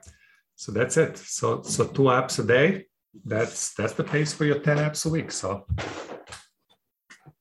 so 0.56 0.72
that's 0.72 0.98
it 0.98 1.18
so 1.18 1.62
so 1.62 1.86
two 1.86 2.04
apps 2.04 2.40
a 2.40 2.44
day 2.44 2.86
that's 3.26 3.74
that's 3.74 3.94
the 3.94 4.04
pace 4.04 4.34
for 4.34 4.46
your 4.46 4.60
10 4.60 4.78
apps 4.78 5.06
a 5.06 5.10
week. 5.10 5.32
So 5.32 5.66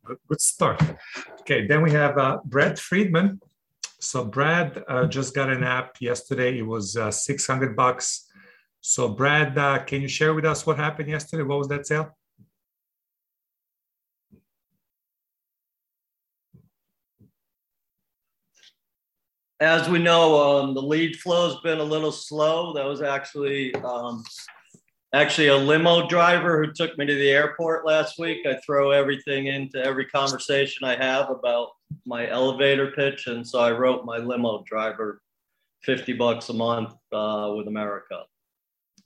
good, 0.05 0.19
good 0.29 0.41
start. 0.41 0.83
Okay, 1.41 1.67
then 1.67 1.83
we 1.83 1.91
have 1.93 2.19
uh, 2.19 2.39
Brad 2.45 2.79
Friedman. 2.79 3.41
So 4.01 4.25
Brad 4.25 4.83
uh, 4.89 5.07
just 5.07 5.35
got 5.35 5.51
an 5.51 5.63
app 5.63 5.97
yesterday. 6.01 6.59
It 6.59 6.67
was 6.67 6.97
uh, 6.97 7.11
600 7.11 7.77
bucks. 7.77 8.27
So 8.81 9.11
Brad, 9.11 9.57
uh, 9.59 9.85
can 9.85 10.01
you 10.01 10.09
share 10.09 10.35
with 10.35 10.45
us 10.45 10.67
what 10.67 10.79
happened 10.79 11.09
yesterday? 11.09 11.43
What 11.43 11.59
was 11.59 11.69
that 11.69 11.87
sale? 11.87 12.17
As 19.61 19.89
we 19.89 19.99
know, 19.99 20.41
um, 20.41 20.75
the 20.75 20.83
lead 20.83 21.17
flow 21.21 21.51
has 21.51 21.61
been 21.61 21.81
a 21.81 21.85
little 21.85 22.13
slow. 22.13 22.73
That 22.73 22.87
was 22.87 23.03
actually 23.03 23.75
um, 23.77 24.25
actually 25.13 25.49
a 25.49 25.57
limo 25.57 26.09
driver 26.09 26.65
who 26.65 26.73
took 26.73 26.97
me 26.97 27.07
to 27.07 27.15
the 27.15 27.31
airport 27.31 27.85
last 27.85 28.19
week. 28.19 28.47
I 28.47 28.57
throw 28.65 28.91
everything 28.91 29.47
into 29.47 29.85
every 29.85 30.07
conversation 30.07 30.87
I 30.87 30.97
have 30.97 31.31
about 31.31 31.71
my 32.07 32.29
elevator 32.29 32.93
pitch. 32.93 33.27
And 33.27 33.47
so 33.47 33.61
I 33.61 33.73
wrote 33.73 34.05
my 34.05 34.19
limo 34.19 34.65
driver 34.67 35.21
50 35.83 36.13
bucks 36.15 36.49
a 36.49 36.55
month 36.55 36.95
uh, 37.13 37.53
with 37.57 37.69
Americo. 37.69 38.25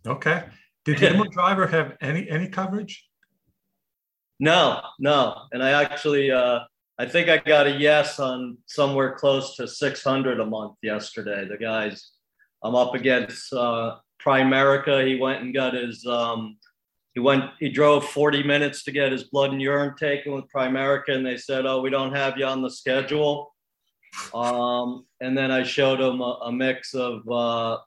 Okay. 0.07 0.45
Did 0.85 0.99
the 0.99 1.11
limo 1.11 1.25
driver 1.31 1.67
have 1.67 1.97
any 2.01 2.29
any 2.29 2.49
coverage? 2.49 3.09
No, 4.41 4.83
no. 4.99 5.43
And 5.53 5.63
I 5.63 5.83
actually 5.83 6.31
uh, 6.31 6.61
I 6.99 7.07
think 7.07 7.29
I 7.29 7.39
got 7.39 7.67
a 7.67 7.71
yes 7.71 8.21
on 8.21 8.59
somewhere 8.67 9.15
close 9.17 9.57
to 9.57 9.67
600 9.67 10.39
a 10.39 10.47
month 10.47 10.77
yesterday. 10.83 11.47
The 11.49 11.57
guys 11.57 12.13
I'm 12.63 12.75
up 12.75 12.95
against 12.95 13.53
uh, 13.53 13.97
Primerica. 14.25 15.07
He 15.07 15.17
went 15.17 15.43
and 15.43 15.53
got 15.53 15.75
his 15.75 16.07
um, 16.07 16.57
he 17.15 17.21
went 17.21 17.51
he 17.61 17.69
drove 17.69 18.05
40 18.07 18.43
minutes 18.43 18.85
to 18.85 18.93
get 18.93 19.13
his 19.13 19.25
blood 19.25 19.53
and 19.53 19.61
urine 19.61 19.95
taken 19.97 20.33
with 20.33 20.51
Primerica, 20.55 21.11
and 21.11 21.27
they 21.27 21.37
said, 21.37 21.67
"Oh, 21.67 21.81
we 21.81 21.91
don't 21.91 22.15
have 22.15 22.39
you 22.39 22.47
on 22.47 22.63
the 22.63 22.71
schedule." 22.71 23.55
Um, 24.33 25.07
and 25.21 25.37
then 25.37 25.51
I 25.51 25.63
showed 25.63 26.01
him 26.01 26.21
a, 26.21 26.39
a 26.45 26.53
mix 26.53 26.95
of 26.95 27.29
uh, 27.29 27.79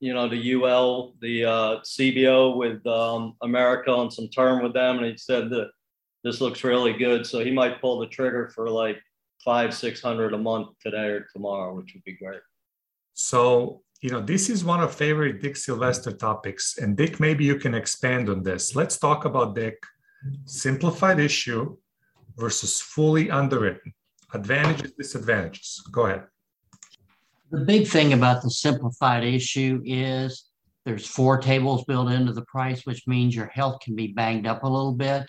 you 0.00 0.12
know 0.12 0.28
the 0.28 0.54
UL, 0.54 1.14
the 1.20 1.44
uh, 1.44 1.76
CBO 1.80 2.56
with 2.56 2.84
um, 2.86 3.34
Americo 3.42 4.02
and 4.02 4.12
some 4.12 4.28
term 4.28 4.62
with 4.62 4.74
them, 4.74 4.98
and 4.98 5.06
he 5.06 5.16
said 5.16 5.50
that 5.50 5.70
this 6.26 6.40
looks 6.40 6.64
really 6.64 6.92
good. 6.92 7.24
So 7.24 7.36
he 7.46 7.52
might 7.60 7.80
pull 7.80 8.00
the 8.00 8.08
trigger 8.08 8.50
for 8.54 8.68
like 8.68 8.98
five, 9.44 9.72
six 9.72 9.94
hundred 10.02 10.34
a 10.34 10.38
month 10.38 10.68
today 10.84 11.08
or 11.16 11.26
tomorrow, 11.32 11.70
which 11.76 11.90
would 11.94 12.04
be 12.04 12.16
great. 12.22 12.40
So 13.14 13.82
you 14.02 14.10
know, 14.10 14.20
this 14.20 14.50
is 14.50 14.64
one 14.64 14.80
of 14.80 14.94
favorite 14.94 15.40
Dick 15.40 15.56
Sylvester 15.56 16.12
topics. 16.12 16.78
And 16.78 16.96
Dick, 16.96 17.18
maybe 17.18 17.44
you 17.44 17.56
can 17.56 17.74
expand 17.74 18.28
on 18.28 18.42
this. 18.42 18.76
Let's 18.76 18.98
talk 18.98 19.24
about 19.24 19.54
Dick, 19.54 19.78
simplified 20.44 21.18
issue 21.18 21.76
versus 22.36 22.80
fully 22.80 23.30
underwritten. 23.30 23.94
Advantages, 24.34 24.92
disadvantages. 24.98 25.82
Go 25.90 26.06
ahead. 26.06 26.24
The 27.50 27.64
big 27.64 27.86
thing 27.86 28.12
about 28.12 28.42
the 28.42 28.50
simplified 28.50 29.24
issue 29.24 29.80
is 29.84 30.50
there's 30.84 31.06
four 31.06 31.38
tables 31.38 31.84
built 31.84 32.10
into 32.10 32.32
the 32.32 32.42
price, 32.42 32.84
which 32.84 33.06
means 33.06 33.34
your 33.34 33.46
health 33.46 33.80
can 33.80 33.94
be 33.96 34.08
banged 34.08 34.46
up 34.46 34.62
a 34.62 34.68
little 34.68 34.92
bit. 34.92 35.24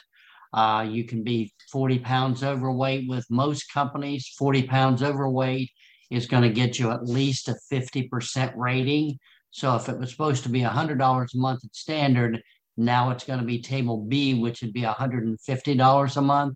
Uh, 0.54 0.86
you 0.90 1.04
can 1.04 1.24
be 1.24 1.54
40 1.72 2.00
pounds 2.00 2.44
overweight 2.44 3.08
with 3.08 3.26
most 3.30 3.72
companies, 3.74 4.34
40 4.38 4.64
pounds 4.64 5.04
overweight 5.04 5.70
is 6.10 6.28
going 6.28 6.44
to 6.44 6.50
get 6.50 6.80
you 6.80 6.92
at 6.92 7.06
least 7.06 7.50
a 7.50 7.56
50% 7.72 8.54
rating. 8.56 9.20
So 9.52 9.76
if 9.76 9.90
it 9.90 9.98
was 9.98 10.12
supposed 10.12 10.44
to 10.44 10.50
be 10.50 10.62
$100 10.62 11.00
a 11.00 11.38
month 11.38 11.66
at 11.66 11.76
standard, 11.76 12.42
now 12.78 13.10
it's 13.10 13.24
going 13.24 13.40
to 13.40 13.46
be 13.46 13.62
table 13.62 14.06
B, 14.06 14.36
which 14.36 14.62
would 14.62 14.74
be 14.74 14.84
$150 14.84 16.18
a 16.18 16.22
month. 16.22 16.56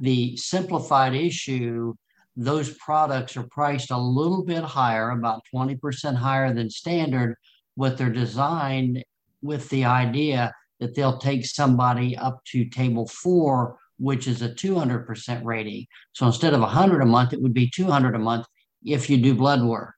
The 0.00 0.36
simplified 0.36 1.14
issue, 1.14 1.94
those 2.36 2.76
products 2.76 3.36
are 3.36 3.48
priced 3.50 3.90
a 3.90 3.98
little 3.98 4.44
bit 4.44 4.62
higher, 4.62 5.10
about 5.10 5.42
20% 5.52 6.14
higher 6.14 6.54
than 6.54 6.70
standard, 6.70 7.34
but 7.76 7.96
they're 7.96 8.10
designed 8.10 9.02
with 9.42 9.68
the 9.70 9.84
idea 9.84 10.52
that 10.80 10.94
they'll 10.94 11.18
take 11.18 11.44
somebody 11.46 12.16
up 12.16 12.44
to 12.46 12.64
table 12.64 13.06
four, 13.06 13.78
which 13.98 14.26
is 14.26 14.42
a 14.42 14.48
200% 14.48 15.44
rating. 15.44 15.86
So 16.12 16.26
instead 16.26 16.54
of 16.54 16.60
100 16.60 17.02
a 17.02 17.06
month, 17.06 17.32
it 17.32 17.42
would 17.42 17.54
be 17.54 17.70
200 17.70 18.14
a 18.14 18.18
month 18.18 18.46
if 18.84 19.10
you 19.10 19.18
do 19.18 19.34
blood 19.34 19.62
work. 19.62 19.94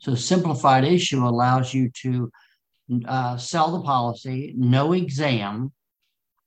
So 0.00 0.14
simplified 0.14 0.84
issue 0.84 1.26
allows 1.26 1.74
you 1.74 1.90
to 2.02 2.30
uh, 3.06 3.36
sell 3.36 3.72
the 3.72 3.82
policy, 3.82 4.54
no 4.56 4.92
exam, 4.92 5.72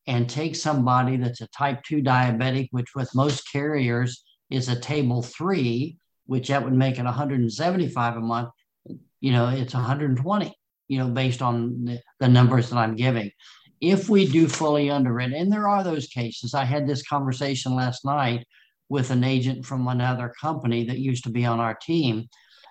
and 0.07 0.29
take 0.29 0.55
somebody 0.55 1.17
that's 1.17 1.41
a 1.41 1.47
type 1.47 1.83
2 1.83 2.01
diabetic, 2.01 2.69
which 2.71 2.95
with 2.95 3.13
most 3.13 3.51
carriers 3.51 4.23
is 4.49 4.67
a 4.67 4.79
table 4.79 5.21
three, 5.21 5.97
which 6.25 6.47
that 6.47 6.63
would 6.63 6.73
make 6.73 6.97
it 6.97 7.05
175 7.05 8.15
a 8.15 8.19
month. 8.19 8.49
You 9.19 9.31
know, 9.31 9.49
it's 9.49 9.73
120, 9.73 10.55
you 10.87 10.97
know, 10.99 11.09
based 11.09 11.41
on 11.41 11.85
the, 11.85 11.99
the 12.19 12.27
numbers 12.27 12.69
that 12.69 12.77
I'm 12.77 12.95
giving. 12.95 13.31
If 13.81 14.09
we 14.09 14.27
do 14.27 14.47
fully 14.47 14.91
underwritten, 14.91 15.35
and 15.35 15.51
there 15.51 15.67
are 15.67 15.83
those 15.83 16.07
cases, 16.07 16.53
I 16.53 16.63
had 16.63 16.87
this 16.87 17.03
conversation 17.03 17.75
last 17.75 18.05
night 18.05 18.45
with 18.89 19.09
an 19.09 19.23
agent 19.23 19.65
from 19.65 19.87
another 19.87 20.31
company 20.39 20.85
that 20.85 20.99
used 20.99 21.23
to 21.23 21.31
be 21.31 21.45
on 21.45 21.59
our 21.59 21.73
team. 21.73 22.27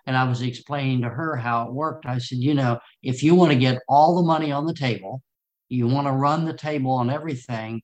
And 0.07 0.16
I 0.16 0.25
was 0.25 0.42
explaining 0.42 1.03
to 1.03 1.09
her 1.09 1.37
how 1.37 1.66
it 1.66 1.73
worked. 1.73 2.07
I 2.07 2.18
said, 2.18 2.38
you 2.38 2.55
know, 2.55 2.79
if 3.03 3.23
you 3.23 3.35
want 3.35 3.53
to 3.53 3.59
get 3.59 3.83
all 3.88 4.16
the 4.16 4.23
money 4.23 4.53
on 4.53 4.66
the 4.66 4.75
table, 4.75 5.23
you 5.68 5.88
want 5.88 6.07
to 6.07 6.12
run 6.12 6.44
the 6.44 6.53
table 6.53 6.92
on 6.92 7.11
everything, 7.11 7.83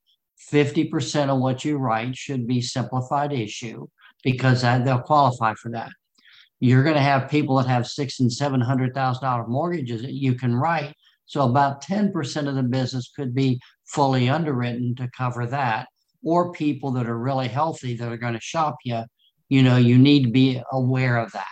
50% 0.53 1.29
of 1.29 1.41
what 1.41 1.65
you 1.65 1.79
write 1.79 2.17
should 2.17 2.47
be 2.47 2.61
simplified 2.61 3.33
issue 3.33 3.87
because 4.23 4.63
they'll 4.63 5.01
qualify 5.01 5.55
for 5.55 5.71
that. 5.71 5.91
You're 6.61 6.83
going 6.83 6.97
to 6.97 7.03
have 7.03 7.31
people 7.31 7.57
that 7.57 7.69
have 7.69 7.87
six 7.87 8.21
and 8.21 8.33
seven 8.33 8.61
hundred 8.61 8.95
thousand 8.95 9.23
dollar 9.23 9.47
mortgages 9.47 10.03
that 10.03 10.15
you 10.15 10.35
can 10.35 10.55
write. 10.55 10.95
So 11.27 11.43
about 11.43 11.83
10% 11.83 12.49
of 12.49 12.55
the 12.55 12.63
business 12.63 13.11
could 13.15 13.35
be 13.35 13.61
fully 13.85 14.29
underwritten 14.29 14.95
to 14.97 15.11
cover 15.17 15.47
that 15.47 15.89
or 16.25 16.53
people 16.53 16.91
that 16.93 17.09
are 17.09 17.19
really 17.19 17.49
healthy 17.49 17.97
that 17.97 18.11
are 18.11 18.17
going 18.17 18.35
to 18.35 18.41
shop 18.41 18.77
you, 18.85 19.03
you 19.49 19.63
know, 19.63 19.77
you 19.77 19.99
need 19.99 20.25
to 20.25 20.31
be 20.31 20.61
aware 20.73 21.19
of 21.19 21.31
that. 21.33 21.47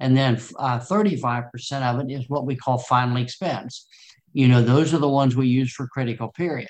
And 0.00 0.16
then 0.16 0.40
uh, 0.58 0.78
35% 0.78 1.82
of 1.82 2.00
it 2.00 2.12
is 2.12 2.28
what 2.28 2.46
we 2.46 2.56
call 2.56 2.78
final 2.78 3.16
expense. 3.16 3.86
You 4.32 4.48
know, 4.48 4.62
those 4.62 4.94
are 4.94 4.98
the 4.98 5.08
ones 5.08 5.36
we 5.36 5.48
use 5.48 5.72
for 5.72 5.86
critical 5.88 6.28
period 6.28 6.68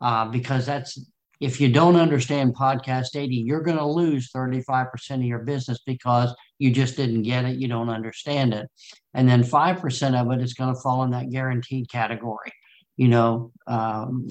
uh, 0.00 0.26
because 0.26 0.66
that's, 0.66 0.98
if 1.40 1.60
you 1.60 1.72
don't 1.72 1.96
understand 1.96 2.54
podcast 2.54 3.16
80, 3.16 3.34
you're 3.34 3.62
going 3.62 3.78
to 3.78 3.86
lose 3.86 4.30
35% 4.30 4.86
of 5.10 5.22
your 5.22 5.40
business 5.40 5.80
because 5.84 6.34
you 6.62 6.70
just 6.70 6.96
didn't 6.96 7.22
get 7.22 7.44
it, 7.44 7.56
you 7.56 7.66
don't 7.66 7.88
understand 7.88 8.54
it. 8.54 8.70
And 9.14 9.28
then 9.28 9.42
5% 9.42 10.20
of 10.20 10.30
it 10.30 10.40
is 10.40 10.54
going 10.54 10.72
to 10.72 10.80
fall 10.80 11.02
in 11.02 11.10
that 11.10 11.30
guaranteed 11.30 11.90
category, 11.90 12.52
you 12.96 13.08
know, 13.08 13.50
um, 13.66 14.28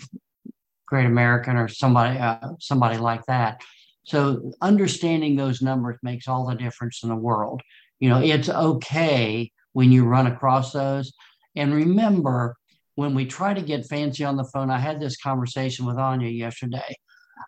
Great 0.87 1.07
American 1.07 1.57
or 1.57 1.67
somebody, 1.67 2.17
uh, 2.17 2.51
somebody 2.57 2.97
like 2.97 3.25
that. 3.25 3.61
So 4.05 4.53
understanding 4.61 5.35
those 5.35 5.61
numbers 5.61 5.97
makes 6.03 6.29
all 6.29 6.47
the 6.47 6.55
difference 6.55 7.03
in 7.03 7.09
the 7.09 7.15
world. 7.17 7.61
You 7.99 8.07
know, 8.07 8.21
it's 8.21 8.47
okay 8.47 9.51
when 9.73 9.91
you 9.91 10.05
run 10.05 10.27
across 10.27 10.71
those. 10.71 11.11
And 11.57 11.73
remember, 11.73 12.55
when 12.95 13.13
we 13.13 13.25
try 13.25 13.53
to 13.53 13.61
get 13.61 13.87
fancy 13.87 14.23
on 14.23 14.37
the 14.37 14.49
phone, 14.53 14.69
I 14.69 14.79
had 14.79 15.01
this 15.01 15.17
conversation 15.17 15.85
with 15.85 15.97
Anya 15.97 16.29
yesterday. 16.29 16.95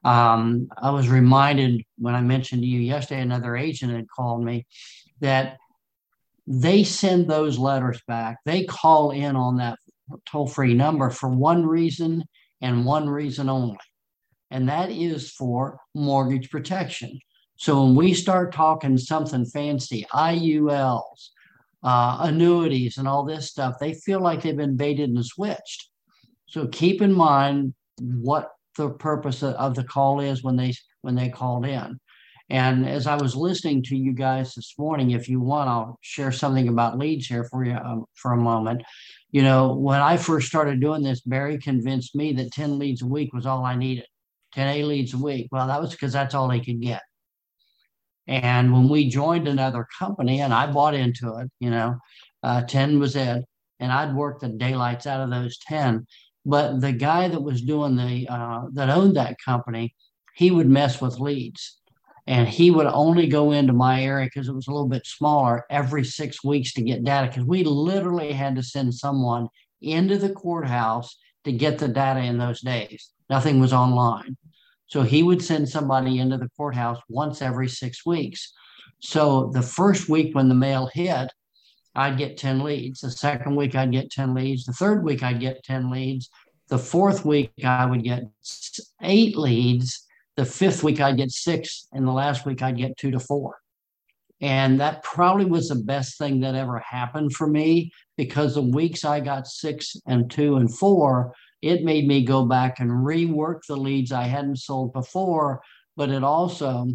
Um, 0.03 0.69
I 0.77 0.91
was 0.91 1.09
reminded 1.09 1.83
when 1.97 2.15
I 2.15 2.21
mentioned 2.21 2.61
to 2.61 2.67
you 2.67 2.79
yesterday, 2.79 3.21
another 3.21 3.55
agent 3.55 3.93
had 3.93 4.09
called 4.09 4.43
me 4.43 4.65
that 5.19 5.57
they 6.47 6.83
send 6.83 7.27
those 7.27 7.57
letters 7.57 8.01
back. 8.07 8.37
They 8.45 8.65
call 8.65 9.11
in 9.11 9.35
on 9.35 9.57
that 9.57 9.79
toll 10.25 10.47
free 10.47 10.73
number 10.73 11.09
for 11.09 11.29
one 11.29 11.65
reason 11.65 12.23
and 12.61 12.85
one 12.85 13.09
reason 13.09 13.49
only, 13.49 13.77
and 14.51 14.69
that 14.69 14.89
is 14.89 15.31
for 15.31 15.79
mortgage 15.93 16.49
protection. 16.49 17.19
So 17.55 17.83
when 17.83 17.95
we 17.95 18.13
start 18.13 18.53
talking 18.53 18.97
something 18.97 19.45
fancy, 19.45 20.05
IULs, 20.13 21.29
uh, 21.83 22.17
annuities 22.21 22.97
and 22.97 23.07
all 23.07 23.23
this 23.23 23.49
stuff, 23.49 23.75
they 23.79 23.93
feel 23.93 24.21
like 24.21 24.41
they've 24.41 24.55
been 24.55 24.77
baited 24.77 25.09
and 25.09 25.25
switched. 25.25 25.89
So 26.47 26.67
keep 26.67 27.01
in 27.01 27.13
mind 27.13 27.73
what 27.99 28.51
the 28.77 28.89
purpose 28.89 29.43
of 29.43 29.75
the 29.75 29.83
call 29.83 30.19
is 30.19 30.43
when 30.43 30.55
they 30.55 30.73
when 31.01 31.15
they 31.15 31.29
called 31.29 31.65
in. 31.65 31.99
And 32.49 32.87
as 32.87 33.07
I 33.07 33.15
was 33.15 33.35
listening 33.35 33.83
to 33.83 33.95
you 33.95 34.13
guys 34.13 34.53
this 34.53 34.75
morning, 34.77 35.11
if 35.11 35.29
you 35.29 35.39
want, 35.39 35.69
I'll 35.69 35.97
share 36.01 36.31
something 36.31 36.67
about 36.67 36.97
leads 36.97 37.27
here 37.27 37.45
for 37.45 37.63
you 37.63 37.73
um, 37.73 38.05
for 38.15 38.33
a 38.33 38.37
moment. 38.37 38.83
You 39.31 39.43
know, 39.43 39.73
when 39.73 40.01
I 40.01 40.17
first 40.17 40.47
started 40.47 40.79
doing 40.79 41.01
this, 41.01 41.21
Barry 41.21 41.57
convinced 41.57 42.15
me 42.15 42.33
that 42.33 42.51
10 42.51 42.77
leads 42.77 43.01
a 43.01 43.07
week 43.07 43.33
was 43.33 43.45
all 43.45 43.65
I 43.65 43.75
needed. 43.75 44.05
10 44.53 44.67
A 44.67 44.83
leads 44.83 45.13
a 45.13 45.17
week. 45.17 45.47
Well, 45.51 45.67
that 45.67 45.81
was 45.81 45.91
because 45.91 46.13
that's 46.13 46.35
all 46.35 46.47
they 46.47 46.59
could 46.59 46.81
get. 46.81 47.01
And 48.27 48.71
when 48.71 48.87
we 48.87 49.09
joined 49.09 49.47
another 49.47 49.87
company 49.97 50.41
and 50.41 50.53
I 50.53 50.71
bought 50.71 50.93
into 50.93 51.35
it, 51.37 51.49
you 51.59 51.69
know, 51.69 51.97
uh, 52.43 52.61
10 52.61 52.99
was 52.99 53.15
it. 53.15 53.43
And 53.79 53.91
I'd 53.91 54.15
work 54.15 54.39
the 54.39 54.49
daylights 54.49 55.07
out 55.07 55.21
of 55.21 55.29
those 55.29 55.57
10. 55.67 56.05
But 56.45 56.81
the 56.81 56.91
guy 56.91 57.27
that 57.27 57.41
was 57.41 57.61
doing 57.61 57.95
the, 57.95 58.27
uh, 58.27 58.63
that 58.73 58.89
owned 58.89 59.15
that 59.15 59.37
company, 59.43 59.95
he 60.35 60.51
would 60.51 60.69
mess 60.69 61.01
with 61.01 61.19
leads. 61.19 61.79
And 62.25 62.47
he 62.47 62.71
would 62.71 62.87
only 62.87 63.27
go 63.27 63.51
into 63.51 63.73
my 63.73 64.01
area 64.01 64.27
because 64.27 64.47
it 64.47 64.55
was 64.55 64.67
a 64.67 64.71
little 64.71 64.87
bit 64.87 65.05
smaller 65.05 65.65
every 65.69 66.05
six 66.05 66.43
weeks 66.43 66.73
to 66.73 66.81
get 66.81 67.03
data. 67.03 67.27
Because 67.27 67.43
we 67.45 67.63
literally 67.63 68.31
had 68.31 68.55
to 68.55 68.63
send 68.63 68.93
someone 68.93 69.49
into 69.81 70.17
the 70.17 70.29
courthouse 70.29 71.17
to 71.43 71.51
get 71.51 71.77
the 71.77 71.87
data 71.87 72.21
in 72.21 72.37
those 72.37 72.61
days. 72.61 73.09
Nothing 73.29 73.59
was 73.59 73.73
online. 73.73 74.37
So 74.87 75.01
he 75.01 75.23
would 75.23 75.43
send 75.43 75.67
somebody 75.67 76.19
into 76.19 76.37
the 76.37 76.49
courthouse 76.55 76.99
once 77.09 77.41
every 77.41 77.67
six 77.67 78.05
weeks. 78.05 78.53
So 78.99 79.49
the 79.53 79.61
first 79.61 80.07
week 80.07 80.35
when 80.35 80.49
the 80.49 80.55
mail 80.55 80.89
hit, 80.93 81.31
I'd 81.95 82.17
get 82.17 82.37
10 82.37 82.63
leads. 82.63 83.01
The 83.01 83.11
second 83.11 83.55
week, 83.55 83.75
I'd 83.75 83.91
get 83.91 84.11
10 84.11 84.33
leads. 84.33 84.65
The 84.65 84.73
third 84.73 85.03
week, 85.03 85.23
I'd 85.23 85.39
get 85.39 85.63
10 85.63 85.91
leads. 85.91 86.29
The 86.69 86.77
fourth 86.77 87.23
week, 87.23 87.51
I 87.63 87.85
would 87.85 88.03
get 88.03 88.23
eight 89.01 89.37
leads. 89.37 90.05
The 90.37 90.45
fifth 90.45 90.83
week, 90.83 90.99
I'd 90.99 91.17
get 91.17 91.31
six. 91.31 91.87
And 91.93 92.07
the 92.07 92.11
last 92.11 92.45
week, 92.45 92.61
I'd 92.61 92.77
get 92.77 92.97
two 92.97 93.11
to 93.11 93.19
four. 93.19 93.57
And 94.41 94.79
that 94.81 95.03
probably 95.03 95.45
was 95.45 95.69
the 95.69 95.75
best 95.75 96.17
thing 96.17 96.41
that 96.41 96.55
ever 96.55 96.79
happened 96.79 97.33
for 97.33 97.47
me 97.47 97.91
because 98.17 98.55
the 98.55 98.61
weeks 98.61 99.05
I 99.05 99.19
got 99.19 99.47
six 99.47 99.95
and 100.05 100.29
two 100.29 100.57
and 100.57 100.75
four, 100.75 101.33
it 101.61 101.83
made 101.83 102.07
me 102.07 102.25
go 102.25 102.45
back 102.45 102.79
and 102.79 102.91
rework 102.91 103.61
the 103.67 103.77
leads 103.77 104.11
I 104.11 104.23
hadn't 104.23 104.57
sold 104.57 104.91
before, 104.91 105.61
but 105.95 106.09
it 106.09 106.25
also, 106.25 106.87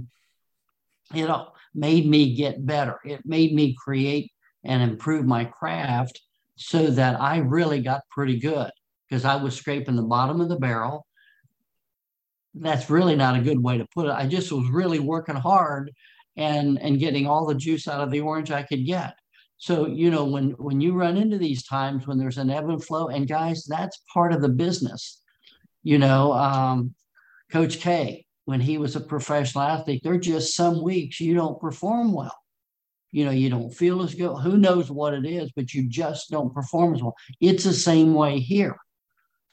you 1.15 1.27
know, 1.27 1.53
made 1.75 2.07
me 2.07 2.35
get 2.35 2.67
better. 2.67 3.01
It 3.03 3.25
made 3.25 3.55
me 3.55 3.75
create 3.79 4.31
and 4.69 4.83
improve 4.83 5.27
my 5.27 5.45
craft 5.45 6.21
so 6.57 6.89
that 6.89 7.21
I 7.21 7.39
really 7.39 7.81
got 7.81 8.03
pretty 8.11 8.39
good 8.39 8.71
because 9.09 9.25
I 9.25 9.37
was 9.37 9.57
scraping 9.57 9.97
the 9.97 10.03
bottom 10.03 10.41
of 10.41 10.49
the 10.49 10.59
barrel. 10.59 11.07
That's 12.55 12.91
really 12.91 13.17
not 13.17 13.37
a 13.37 13.43
good 13.43 13.63
way 13.63 13.79
to 13.79 13.87
put 13.95 14.07
it. 14.07 14.13
I 14.13 14.27
just 14.27 14.53
was 14.53 14.69
really 14.69 15.01
working 15.01 15.37
hard 15.37 15.91
and 16.37 16.79
and 16.81 16.99
getting 16.99 17.27
all 17.27 17.47
the 17.47 17.55
juice 17.55 17.89
out 17.89 18.01
of 18.01 18.11
the 18.11 18.21
orange 18.21 18.51
I 18.51 18.63
could 18.63 18.87
get. 18.87 19.15
So, 19.57 19.87
you 19.87 20.11
know, 20.11 20.25
when 20.25 20.51
when 20.53 20.81
you 20.81 20.93
run 20.93 21.17
into 21.17 21.39
these 21.39 21.65
times 21.65 22.07
when 22.07 22.19
there's 22.19 22.39
an 22.39 22.51
ebb 22.51 22.69
and 22.69 22.85
flow, 22.85 23.09
and 23.09 23.27
guys, 23.27 23.65
that's 23.65 24.03
part 24.13 24.33
of 24.33 24.43
the 24.43 24.49
business. 24.49 25.23
You 25.83 25.99
know, 25.99 26.33
um, 26.33 26.95
Coach 27.51 27.81
K, 27.81 28.27
when 28.45 28.61
he 28.61 28.79
was 28.79 28.95
a 28.97 29.01
professional 29.01 29.65
athlete, 29.65 30.03
there 30.05 30.13
are 30.13 30.19
just 30.19 30.55
some 30.55 30.83
weeks 30.83 31.21
you 31.21 31.35
don't 31.35 31.61
perform 31.61 32.13
well. 32.13 32.37
You 33.11 33.25
know, 33.25 33.31
you 33.31 33.51
don't 33.51 33.71
feel 33.71 34.03
as 34.03 34.14
good. 34.14 34.37
Who 34.38 34.57
knows 34.57 34.90
what 34.90 35.14
it 35.14 35.25
is, 35.25 35.51
but 35.55 35.73
you 35.73 35.88
just 35.88 36.31
don't 36.31 36.55
perform 36.55 36.94
as 36.94 37.03
well. 37.03 37.16
It's 37.40 37.64
the 37.64 37.73
same 37.73 38.14
way 38.14 38.38
here. 38.38 38.77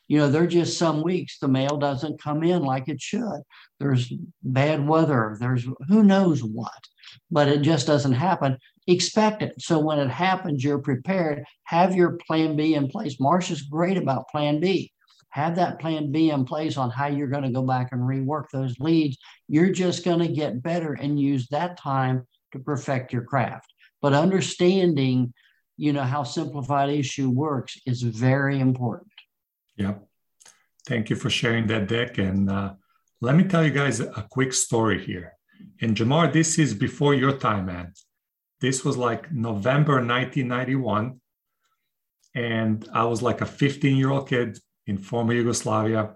You 0.08 0.20
know, 0.20 0.30
there 0.30 0.44
are 0.44 0.48
just 0.48 0.78
some 0.78 1.02
weeks 1.02 1.40
the 1.40 1.48
mail 1.48 1.78
doesn't 1.78 2.22
come 2.22 2.44
in 2.44 2.64
like 2.64 2.90
it 2.90 3.02
should. 3.02 3.42
There's 3.80 4.14
bad 4.44 4.88
weather. 4.88 5.36
There's 5.40 5.66
who 5.88 6.04
knows 6.04 6.44
what, 6.44 6.84
but 7.32 7.48
it 7.48 7.62
just 7.62 7.88
doesn't 7.88 8.14
happen 8.14 8.58
expect 8.88 9.42
it. 9.42 9.54
So 9.60 9.80
when 9.80 10.00
it 10.00 10.10
happens, 10.10 10.64
you're 10.64 10.80
prepared. 10.80 11.44
Have 11.64 11.96
your 11.96 12.18
plan 12.28 12.56
B 12.56 12.76
in 12.76 12.88
place. 12.88 13.18
Marsha's 13.20 13.64
great 13.64 13.98
about 13.98 14.30
plan 14.30 14.60
B. 14.60 14.92
Have 15.30 15.56
that 15.56 15.80
plan 15.80 16.12
B 16.12 16.30
in 16.30 16.46
place 16.46 16.78
on 16.78 16.92
how 16.92 17.08
you're 17.08 17.28
going 17.28 17.44
to 17.44 17.50
go 17.50 17.64
back 17.64 17.90
and 17.92 18.02
rework 18.02 18.46
those 18.52 18.80
leads. 18.80 19.18
You're 19.48 19.72
just 19.72 20.06
going 20.06 20.20
to 20.20 20.28
get 20.28 20.64
better 20.64 20.94
and 20.94 21.20
use 21.20 21.48
that 21.50 21.78
time 21.78 22.26
to 22.56 22.64
perfect 22.64 23.14
your 23.14 23.24
craft. 23.24 23.72
But 24.02 24.14
understanding, 24.14 25.34
you 25.78 25.94
know, 25.94 26.04
how 26.04 26.24
simplified 26.24 26.90
issue 26.90 27.30
works 27.30 27.78
is 27.86 28.02
very 28.02 28.60
important. 28.60 29.12
Yeah. 29.76 29.96
Thank 30.88 31.10
you 31.10 31.16
for 31.16 31.30
sharing 31.30 31.68
that, 31.68 31.88
Dick. 31.88 32.18
And 32.18 32.50
uh, 32.50 32.74
let 33.22 33.36
me 33.36 33.44
tell 33.44 33.64
you 33.64 33.72
guys 33.72 34.00
a 34.00 34.28
quick 34.30 34.54
story 34.54 35.04
here. 35.04 35.34
And 35.82 35.96
Jamar, 35.96 36.32
this 36.32 36.60
is 36.60 36.74
before 36.74 37.14
your 37.14 37.38
time, 37.38 37.66
man. 37.66 37.94
This 38.62 38.86
was 38.86 38.98
like 38.98 39.32
November 39.32 39.96
1991. 39.96 41.20
And 42.36 42.88
I 42.94 43.06
was 43.06 43.22
like 43.22 43.42
a 43.42 43.46
15 43.46 43.98
year 43.98 44.12
old 44.12 44.30
kid 44.30 44.60
in 44.86 44.98
former 44.98 45.34
Yugoslavia. 45.34 46.16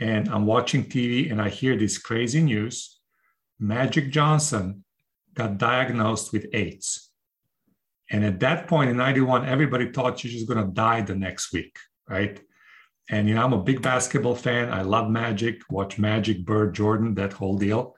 And 0.00 0.28
I'm 0.28 0.46
watching 0.46 0.84
TV 0.84 1.30
and 1.30 1.40
I 1.40 1.48
hear 1.48 1.76
this 1.76 1.98
crazy 1.98 2.42
news 2.42 2.98
Magic 3.58 4.10
Johnson 4.10 4.84
got 5.34 5.58
diagnosed 5.58 6.32
with 6.32 6.46
AIDS. 6.52 7.10
And 8.10 8.24
at 8.24 8.40
that 8.40 8.68
point 8.68 8.90
in 8.90 8.96
91, 8.96 9.46
everybody 9.46 9.90
thought 9.90 10.18
she 10.18 10.34
was 10.34 10.44
going 10.44 10.64
to 10.64 10.72
die 10.72 11.00
the 11.00 11.14
next 11.14 11.52
week, 11.52 11.76
right? 12.08 12.40
And, 13.10 13.28
you 13.28 13.34
know, 13.34 13.44
I'm 13.44 13.52
a 13.52 13.62
big 13.62 13.82
basketball 13.82 14.34
fan. 14.34 14.72
I 14.72 14.82
love 14.82 15.10
Magic, 15.10 15.62
watch 15.70 15.98
Magic, 15.98 16.44
Bird, 16.44 16.74
Jordan, 16.74 17.14
that 17.14 17.32
whole 17.32 17.56
deal. 17.56 17.96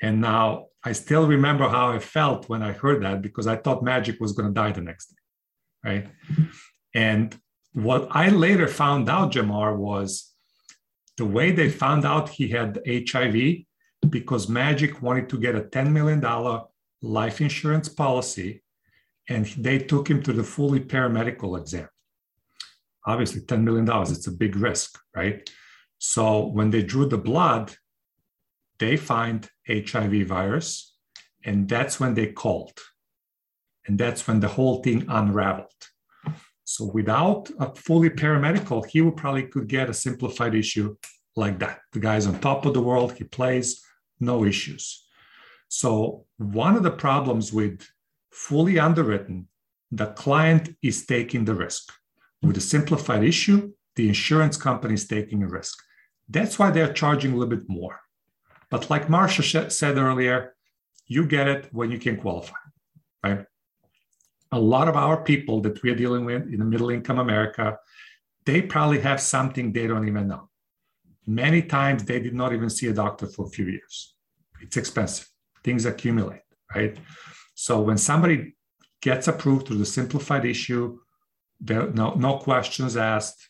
And 0.00 0.20
now 0.20 0.66
I 0.84 0.92
still 0.92 1.26
remember 1.26 1.68
how 1.68 1.90
I 1.90 1.98
felt 1.98 2.48
when 2.48 2.62
I 2.62 2.72
heard 2.72 3.02
that 3.02 3.22
because 3.22 3.46
I 3.46 3.56
thought 3.56 3.84
Magic 3.84 4.20
was 4.20 4.32
going 4.32 4.48
to 4.48 4.54
die 4.54 4.72
the 4.72 4.80
next 4.80 5.06
day, 5.06 5.16
right? 5.84 6.08
And 6.94 7.38
what 7.72 8.08
I 8.10 8.28
later 8.28 8.68
found 8.68 9.08
out, 9.08 9.32
Jamar, 9.32 9.76
was 9.76 10.32
the 11.16 11.24
way 11.24 11.52
they 11.52 11.70
found 11.70 12.04
out 12.04 12.30
he 12.30 12.48
had 12.48 12.80
HIV 12.86 13.64
because 14.08 14.48
Magic 14.48 15.02
wanted 15.02 15.28
to 15.30 15.38
get 15.38 15.54
a 15.54 15.62
$10 15.62 15.90
million 15.92 16.20
life 17.02 17.40
insurance 17.40 17.88
policy 17.88 18.62
and 19.28 19.46
they 19.58 19.78
took 19.78 20.08
him 20.08 20.22
to 20.22 20.32
the 20.32 20.42
fully 20.42 20.80
paramedical 20.80 21.58
exam. 21.58 21.88
Obviously, 23.06 23.40
$10 23.42 23.62
million, 23.62 23.88
it's 24.02 24.26
a 24.26 24.32
big 24.32 24.56
risk, 24.56 24.98
right? 25.14 25.48
So 25.98 26.46
when 26.46 26.70
they 26.70 26.82
drew 26.82 27.06
the 27.06 27.18
blood, 27.18 27.74
they 28.78 28.96
find 28.96 29.48
HIV 29.68 30.26
virus, 30.26 30.96
and 31.44 31.68
that's 31.68 32.00
when 32.00 32.14
they 32.14 32.32
called. 32.32 32.78
And 33.86 33.98
that's 33.98 34.26
when 34.26 34.40
the 34.40 34.48
whole 34.48 34.82
thing 34.82 35.06
unraveled. 35.08 35.82
So 36.64 36.86
without 36.86 37.50
a 37.58 37.74
fully 37.74 38.10
paramedical, 38.10 38.86
he 38.86 39.00
would 39.00 39.16
probably 39.16 39.44
could 39.44 39.68
get 39.68 39.90
a 39.90 39.94
simplified 39.94 40.54
issue 40.54 40.96
like 41.36 41.58
that. 41.58 41.80
The 41.92 42.00
guy's 42.00 42.26
on 42.26 42.38
top 42.40 42.66
of 42.66 42.74
the 42.74 42.80
world, 42.80 43.12
he 43.12 43.24
plays, 43.24 43.84
no 44.22 44.44
issues. 44.44 45.04
So 45.68 46.26
one 46.38 46.76
of 46.76 46.82
the 46.82 46.90
problems 46.90 47.52
with 47.52 47.86
fully 48.30 48.78
underwritten, 48.78 49.48
the 49.90 50.06
client 50.06 50.76
is 50.82 51.04
taking 51.06 51.44
the 51.44 51.54
risk. 51.54 51.92
With 52.42 52.56
a 52.56 52.60
simplified 52.60 53.24
issue, 53.24 53.72
the 53.96 54.08
insurance 54.08 54.56
company 54.56 54.94
is 54.94 55.06
taking 55.06 55.42
a 55.42 55.48
risk. 55.48 55.78
That's 56.28 56.58
why 56.58 56.70
they're 56.70 56.92
charging 56.92 57.32
a 57.32 57.36
little 57.36 57.56
bit 57.56 57.68
more. 57.68 58.00
But 58.70 58.88
like 58.88 59.08
Marsha 59.08 59.70
said 59.70 59.98
earlier, 59.98 60.54
you 61.06 61.26
get 61.26 61.46
it 61.46 61.68
when 61.72 61.90
you 61.90 61.98
can 61.98 62.16
qualify, 62.16 62.56
right? 63.22 63.44
A 64.50 64.58
lot 64.58 64.88
of 64.88 64.96
our 64.96 65.22
people 65.22 65.60
that 65.62 65.82
we're 65.82 65.94
dealing 65.94 66.24
with 66.24 66.42
in 66.52 66.58
the 66.58 66.64
middle 66.64 66.90
income 66.90 67.18
America, 67.18 67.78
they 68.44 68.62
probably 68.62 69.00
have 69.00 69.20
something 69.20 69.72
they 69.72 69.86
don't 69.86 70.08
even 70.08 70.28
know. 70.28 70.48
Many 71.26 71.62
times 71.62 72.04
they 72.04 72.18
did 72.18 72.34
not 72.34 72.52
even 72.52 72.70
see 72.70 72.88
a 72.88 72.94
doctor 72.94 73.26
for 73.26 73.46
a 73.46 73.50
few 73.50 73.66
years. 73.66 74.11
It's 74.62 74.76
expensive. 74.76 75.28
Things 75.64 75.84
accumulate, 75.84 76.42
right? 76.74 76.96
So 77.54 77.80
when 77.82 77.98
somebody 77.98 78.56
gets 79.00 79.28
approved 79.28 79.66
through 79.66 79.78
the 79.78 79.86
simplified 79.86 80.44
issue, 80.44 80.98
there 81.60 81.90
no 81.92 82.14
no 82.14 82.38
questions 82.38 82.96
asked. 82.96 83.40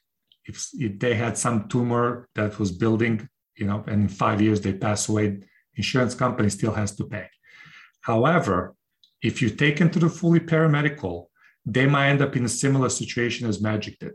If, 0.45 0.57
if 0.75 0.99
they 0.99 1.15
had 1.15 1.39
some 1.39 1.69
tumor 1.69 2.29
that 2.35 2.59
was 2.59 2.73
building, 2.73 3.29
you 3.57 3.67
know, 3.67 3.85
and 3.87 4.03
in 4.03 4.09
five 4.09 4.41
years 4.43 4.61
they 4.61 4.73
pass 4.73 5.09
away, 5.09 5.39
insurance 5.77 6.15
company 6.15 6.49
still 6.51 6.73
has 6.73 6.97
to 6.97 7.05
pay. 7.05 7.29
However, 8.01 8.75
if 9.23 9.41
you 9.41 9.51
take 9.51 9.79
them 9.79 9.91
to 9.91 10.01
the 10.01 10.09
fully 10.09 10.41
paramedical, 10.41 11.27
they 11.65 11.87
might 11.87 12.09
end 12.09 12.23
up 12.23 12.37
in 12.37 12.45
a 12.45 12.49
similar 12.49 12.89
situation 12.89 13.49
as 13.49 13.63
Magic 13.63 13.99
did. 14.01 14.15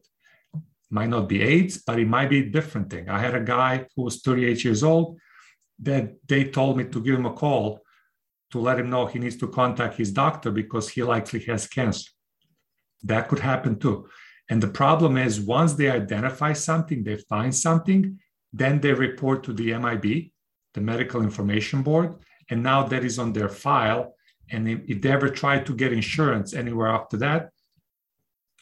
Might 0.90 1.10
not 1.10 1.30
be 1.30 1.42
AIDS, 1.42 1.78
but 1.78 1.98
it 2.00 2.08
might 2.08 2.30
be 2.30 2.40
a 2.40 2.50
different 2.50 2.90
thing. 2.90 3.10
I 3.10 3.20
had 3.20 3.36
a 3.36 3.40
guy 3.58 3.86
who 3.96 4.04
was 4.04 4.22
38 4.22 4.66
years 4.66 4.84
old 4.84 5.18
that 5.80 6.16
they 6.28 6.46
told 6.46 6.78
me 6.78 6.86
to 6.86 7.02
give 7.02 7.16
him 7.16 7.26
a 7.26 7.34
call 7.34 7.82
to 8.52 8.60
let 8.60 8.80
him 8.80 8.90
know 8.90 9.06
he 9.06 9.20
needs 9.20 9.38
to 9.38 9.48
contact 9.48 9.98
his 9.98 10.12
doctor 10.12 10.52
because 10.52 10.90
he 10.90 11.04
likely 11.04 11.40
has 11.42 11.68
cancer. 11.68 12.10
That 13.04 13.28
could 13.28 13.40
happen 13.40 13.78
too. 13.78 14.08
And 14.50 14.64
the 14.64 14.70
problem 14.70 15.18
is 15.18 15.42
once 15.42 15.74
they 15.74 15.90
identify 15.90 16.54
something, 16.54 17.04
they 17.04 17.18
find 17.18 17.54
something, 17.54 18.20
then 18.54 18.80
they 18.80 18.94
report 18.94 19.44
to 19.44 19.54
the 19.54 19.78
MIB, 19.78 20.32
the 20.74 20.82
Medical 20.82 21.22
Information 21.22 21.84
Board, 21.84 22.16
and 22.50 22.64
now 22.64 22.84
that 22.84 23.04
is 23.04 23.20
on 23.20 23.34
their 23.34 23.50
file. 23.50 24.14
And 24.50 24.70
if 24.88 25.02
they 25.02 25.12
ever 25.12 25.30
try 25.30 25.60
to 25.60 25.76
get 25.76 25.92
insurance 25.92 26.54
anywhere 26.54 26.88
after 26.88 27.18
that, 27.18 27.50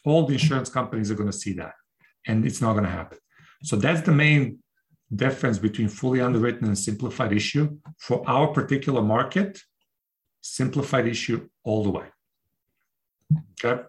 all 0.04 0.26
the 0.26 0.34
insurance 0.34 0.68
companies 0.68 1.10
are 1.10 1.14
going 1.14 1.30
to 1.30 1.36
see 1.36 1.52
that, 1.54 1.74
and 2.26 2.44
it's 2.44 2.60
not 2.60 2.72
going 2.72 2.84
to 2.84 2.90
happen. 2.90 3.18
So 3.62 3.76
that's 3.76 4.02
the 4.02 4.12
main 4.12 4.58
difference 5.14 5.58
between 5.58 5.88
fully 5.88 6.20
underwritten 6.20 6.66
and 6.66 6.78
simplified 6.78 7.32
issue 7.32 7.78
for 7.98 8.22
our 8.28 8.48
particular 8.48 9.02
market 9.02 9.60
simplified 10.40 11.06
issue 11.06 11.48
all 11.64 11.82
the 11.82 11.90
way. 11.90 12.06
Okay. 13.64 13.82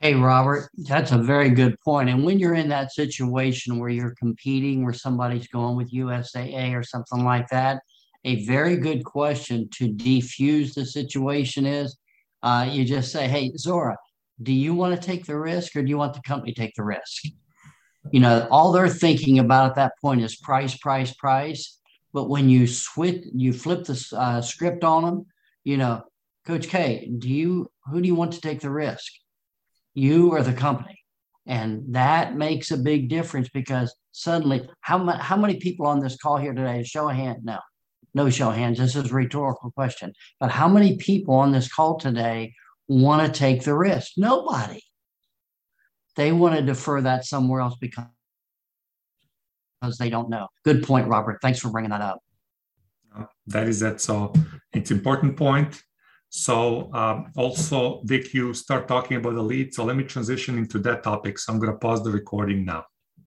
Hey, 0.00 0.14
Robert, 0.14 0.68
that's 0.76 1.12
a 1.12 1.18
very 1.18 1.48
good 1.48 1.80
point. 1.80 2.10
And 2.10 2.22
when 2.22 2.38
you're 2.38 2.54
in 2.54 2.68
that 2.68 2.92
situation 2.92 3.78
where 3.78 3.88
you're 3.88 4.14
competing, 4.18 4.84
where 4.84 4.92
somebody's 4.92 5.48
going 5.48 5.76
with 5.76 5.90
USAA 5.90 6.78
or 6.78 6.82
something 6.82 7.24
like 7.24 7.48
that, 7.48 7.80
a 8.24 8.44
very 8.44 8.76
good 8.76 9.04
question 9.04 9.68
to 9.74 9.88
defuse 9.88 10.74
the 10.74 10.84
situation 10.84 11.64
is 11.64 11.96
uh, 12.42 12.68
you 12.70 12.84
just 12.84 13.10
say, 13.10 13.26
Hey, 13.26 13.52
Zora, 13.56 13.96
do 14.42 14.52
you 14.52 14.74
want 14.74 14.94
to 14.94 15.06
take 15.06 15.24
the 15.24 15.38
risk 15.38 15.74
or 15.76 15.82
do 15.82 15.88
you 15.88 15.96
want 15.96 16.12
the 16.12 16.20
company 16.20 16.52
to 16.52 16.60
take 16.60 16.74
the 16.74 16.84
risk? 16.84 17.24
You 18.12 18.20
know, 18.20 18.46
all 18.50 18.72
they're 18.72 18.88
thinking 18.88 19.38
about 19.38 19.70
at 19.70 19.74
that 19.76 19.92
point 20.00 20.22
is 20.22 20.36
price, 20.36 20.76
price, 20.76 21.12
price. 21.14 21.78
But 22.12 22.28
when 22.28 22.48
you 22.48 22.66
switch, 22.66 23.24
you 23.34 23.52
flip 23.52 23.84
the 23.84 24.06
uh, 24.16 24.40
script 24.40 24.84
on 24.84 25.04
them, 25.04 25.26
you 25.64 25.76
know, 25.76 26.04
Coach 26.46 26.68
K, 26.68 27.10
do 27.18 27.28
you 27.28 27.70
who 27.86 28.00
do 28.00 28.06
you 28.06 28.14
want 28.14 28.32
to 28.32 28.40
take 28.40 28.60
the 28.60 28.70
risk? 28.70 29.12
You 29.94 30.30
or 30.30 30.42
the 30.42 30.52
company? 30.52 31.00
And 31.46 31.94
that 31.94 32.36
makes 32.36 32.70
a 32.70 32.76
big 32.76 33.08
difference 33.08 33.48
because 33.48 33.94
suddenly, 34.12 34.68
how, 34.80 35.06
how 35.18 35.36
many 35.36 35.56
people 35.56 35.86
on 35.86 36.00
this 36.00 36.16
call 36.16 36.36
here 36.36 36.52
today? 36.52 36.82
Show 36.82 37.08
a 37.08 37.14
hand. 37.14 37.38
No, 37.44 37.58
no 38.14 38.30
show 38.30 38.50
of 38.50 38.56
hands. 38.56 38.78
This 38.78 38.96
is 38.96 39.10
a 39.10 39.14
rhetorical 39.14 39.70
question. 39.72 40.12
But 40.40 40.50
how 40.50 40.68
many 40.68 40.96
people 40.96 41.34
on 41.34 41.52
this 41.52 41.72
call 41.72 41.98
today 41.98 42.54
want 42.88 43.26
to 43.26 43.38
take 43.38 43.62
the 43.62 43.74
risk? 43.74 44.12
Nobody. 44.16 44.80
They 46.16 46.32
want 46.32 46.56
to 46.56 46.62
defer 46.62 47.00
that 47.02 47.24
somewhere 47.24 47.60
else 47.60 47.76
because 47.78 48.06
they 49.98 50.10
don't 50.10 50.28
know. 50.30 50.48
Good 50.64 50.82
point, 50.82 51.06
Robert. 51.08 51.38
Thanks 51.42 51.60
for 51.60 51.70
bringing 51.70 51.90
that 51.90 52.00
up. 52.00 52.20
That 53.46 53.68
is 53.68 53.82
it. 53.82 54.00
So 54.00 54.32
it's 54.72 54.90
important 54.90 55.36
point. 55.36 55.82
So 56.28 56.92
um, 56.92 57.32
also, 57.36 58.02
Dick, 58.04 58.34
you 58.34 58.52
start 58.52 58.88
talking 58.88 59.16
about 59.18 59.34
the 59.34 59.42
lead. 59.42 59.72
So 59.72 59.84
let 59.84 59.96
me 59.96 60.04
transition 60.04 60.58
into 60.58 60.78
that 60.80 61.02
topic. 61.02 61.38
So 61.38 61.52
I'm 61.52 61.58
going 61.58 61.72
to 61.72 61.78
pause 61.78 62.02
the 62.02 62.10
recording 62.10 62.64
now. 62.64 62.84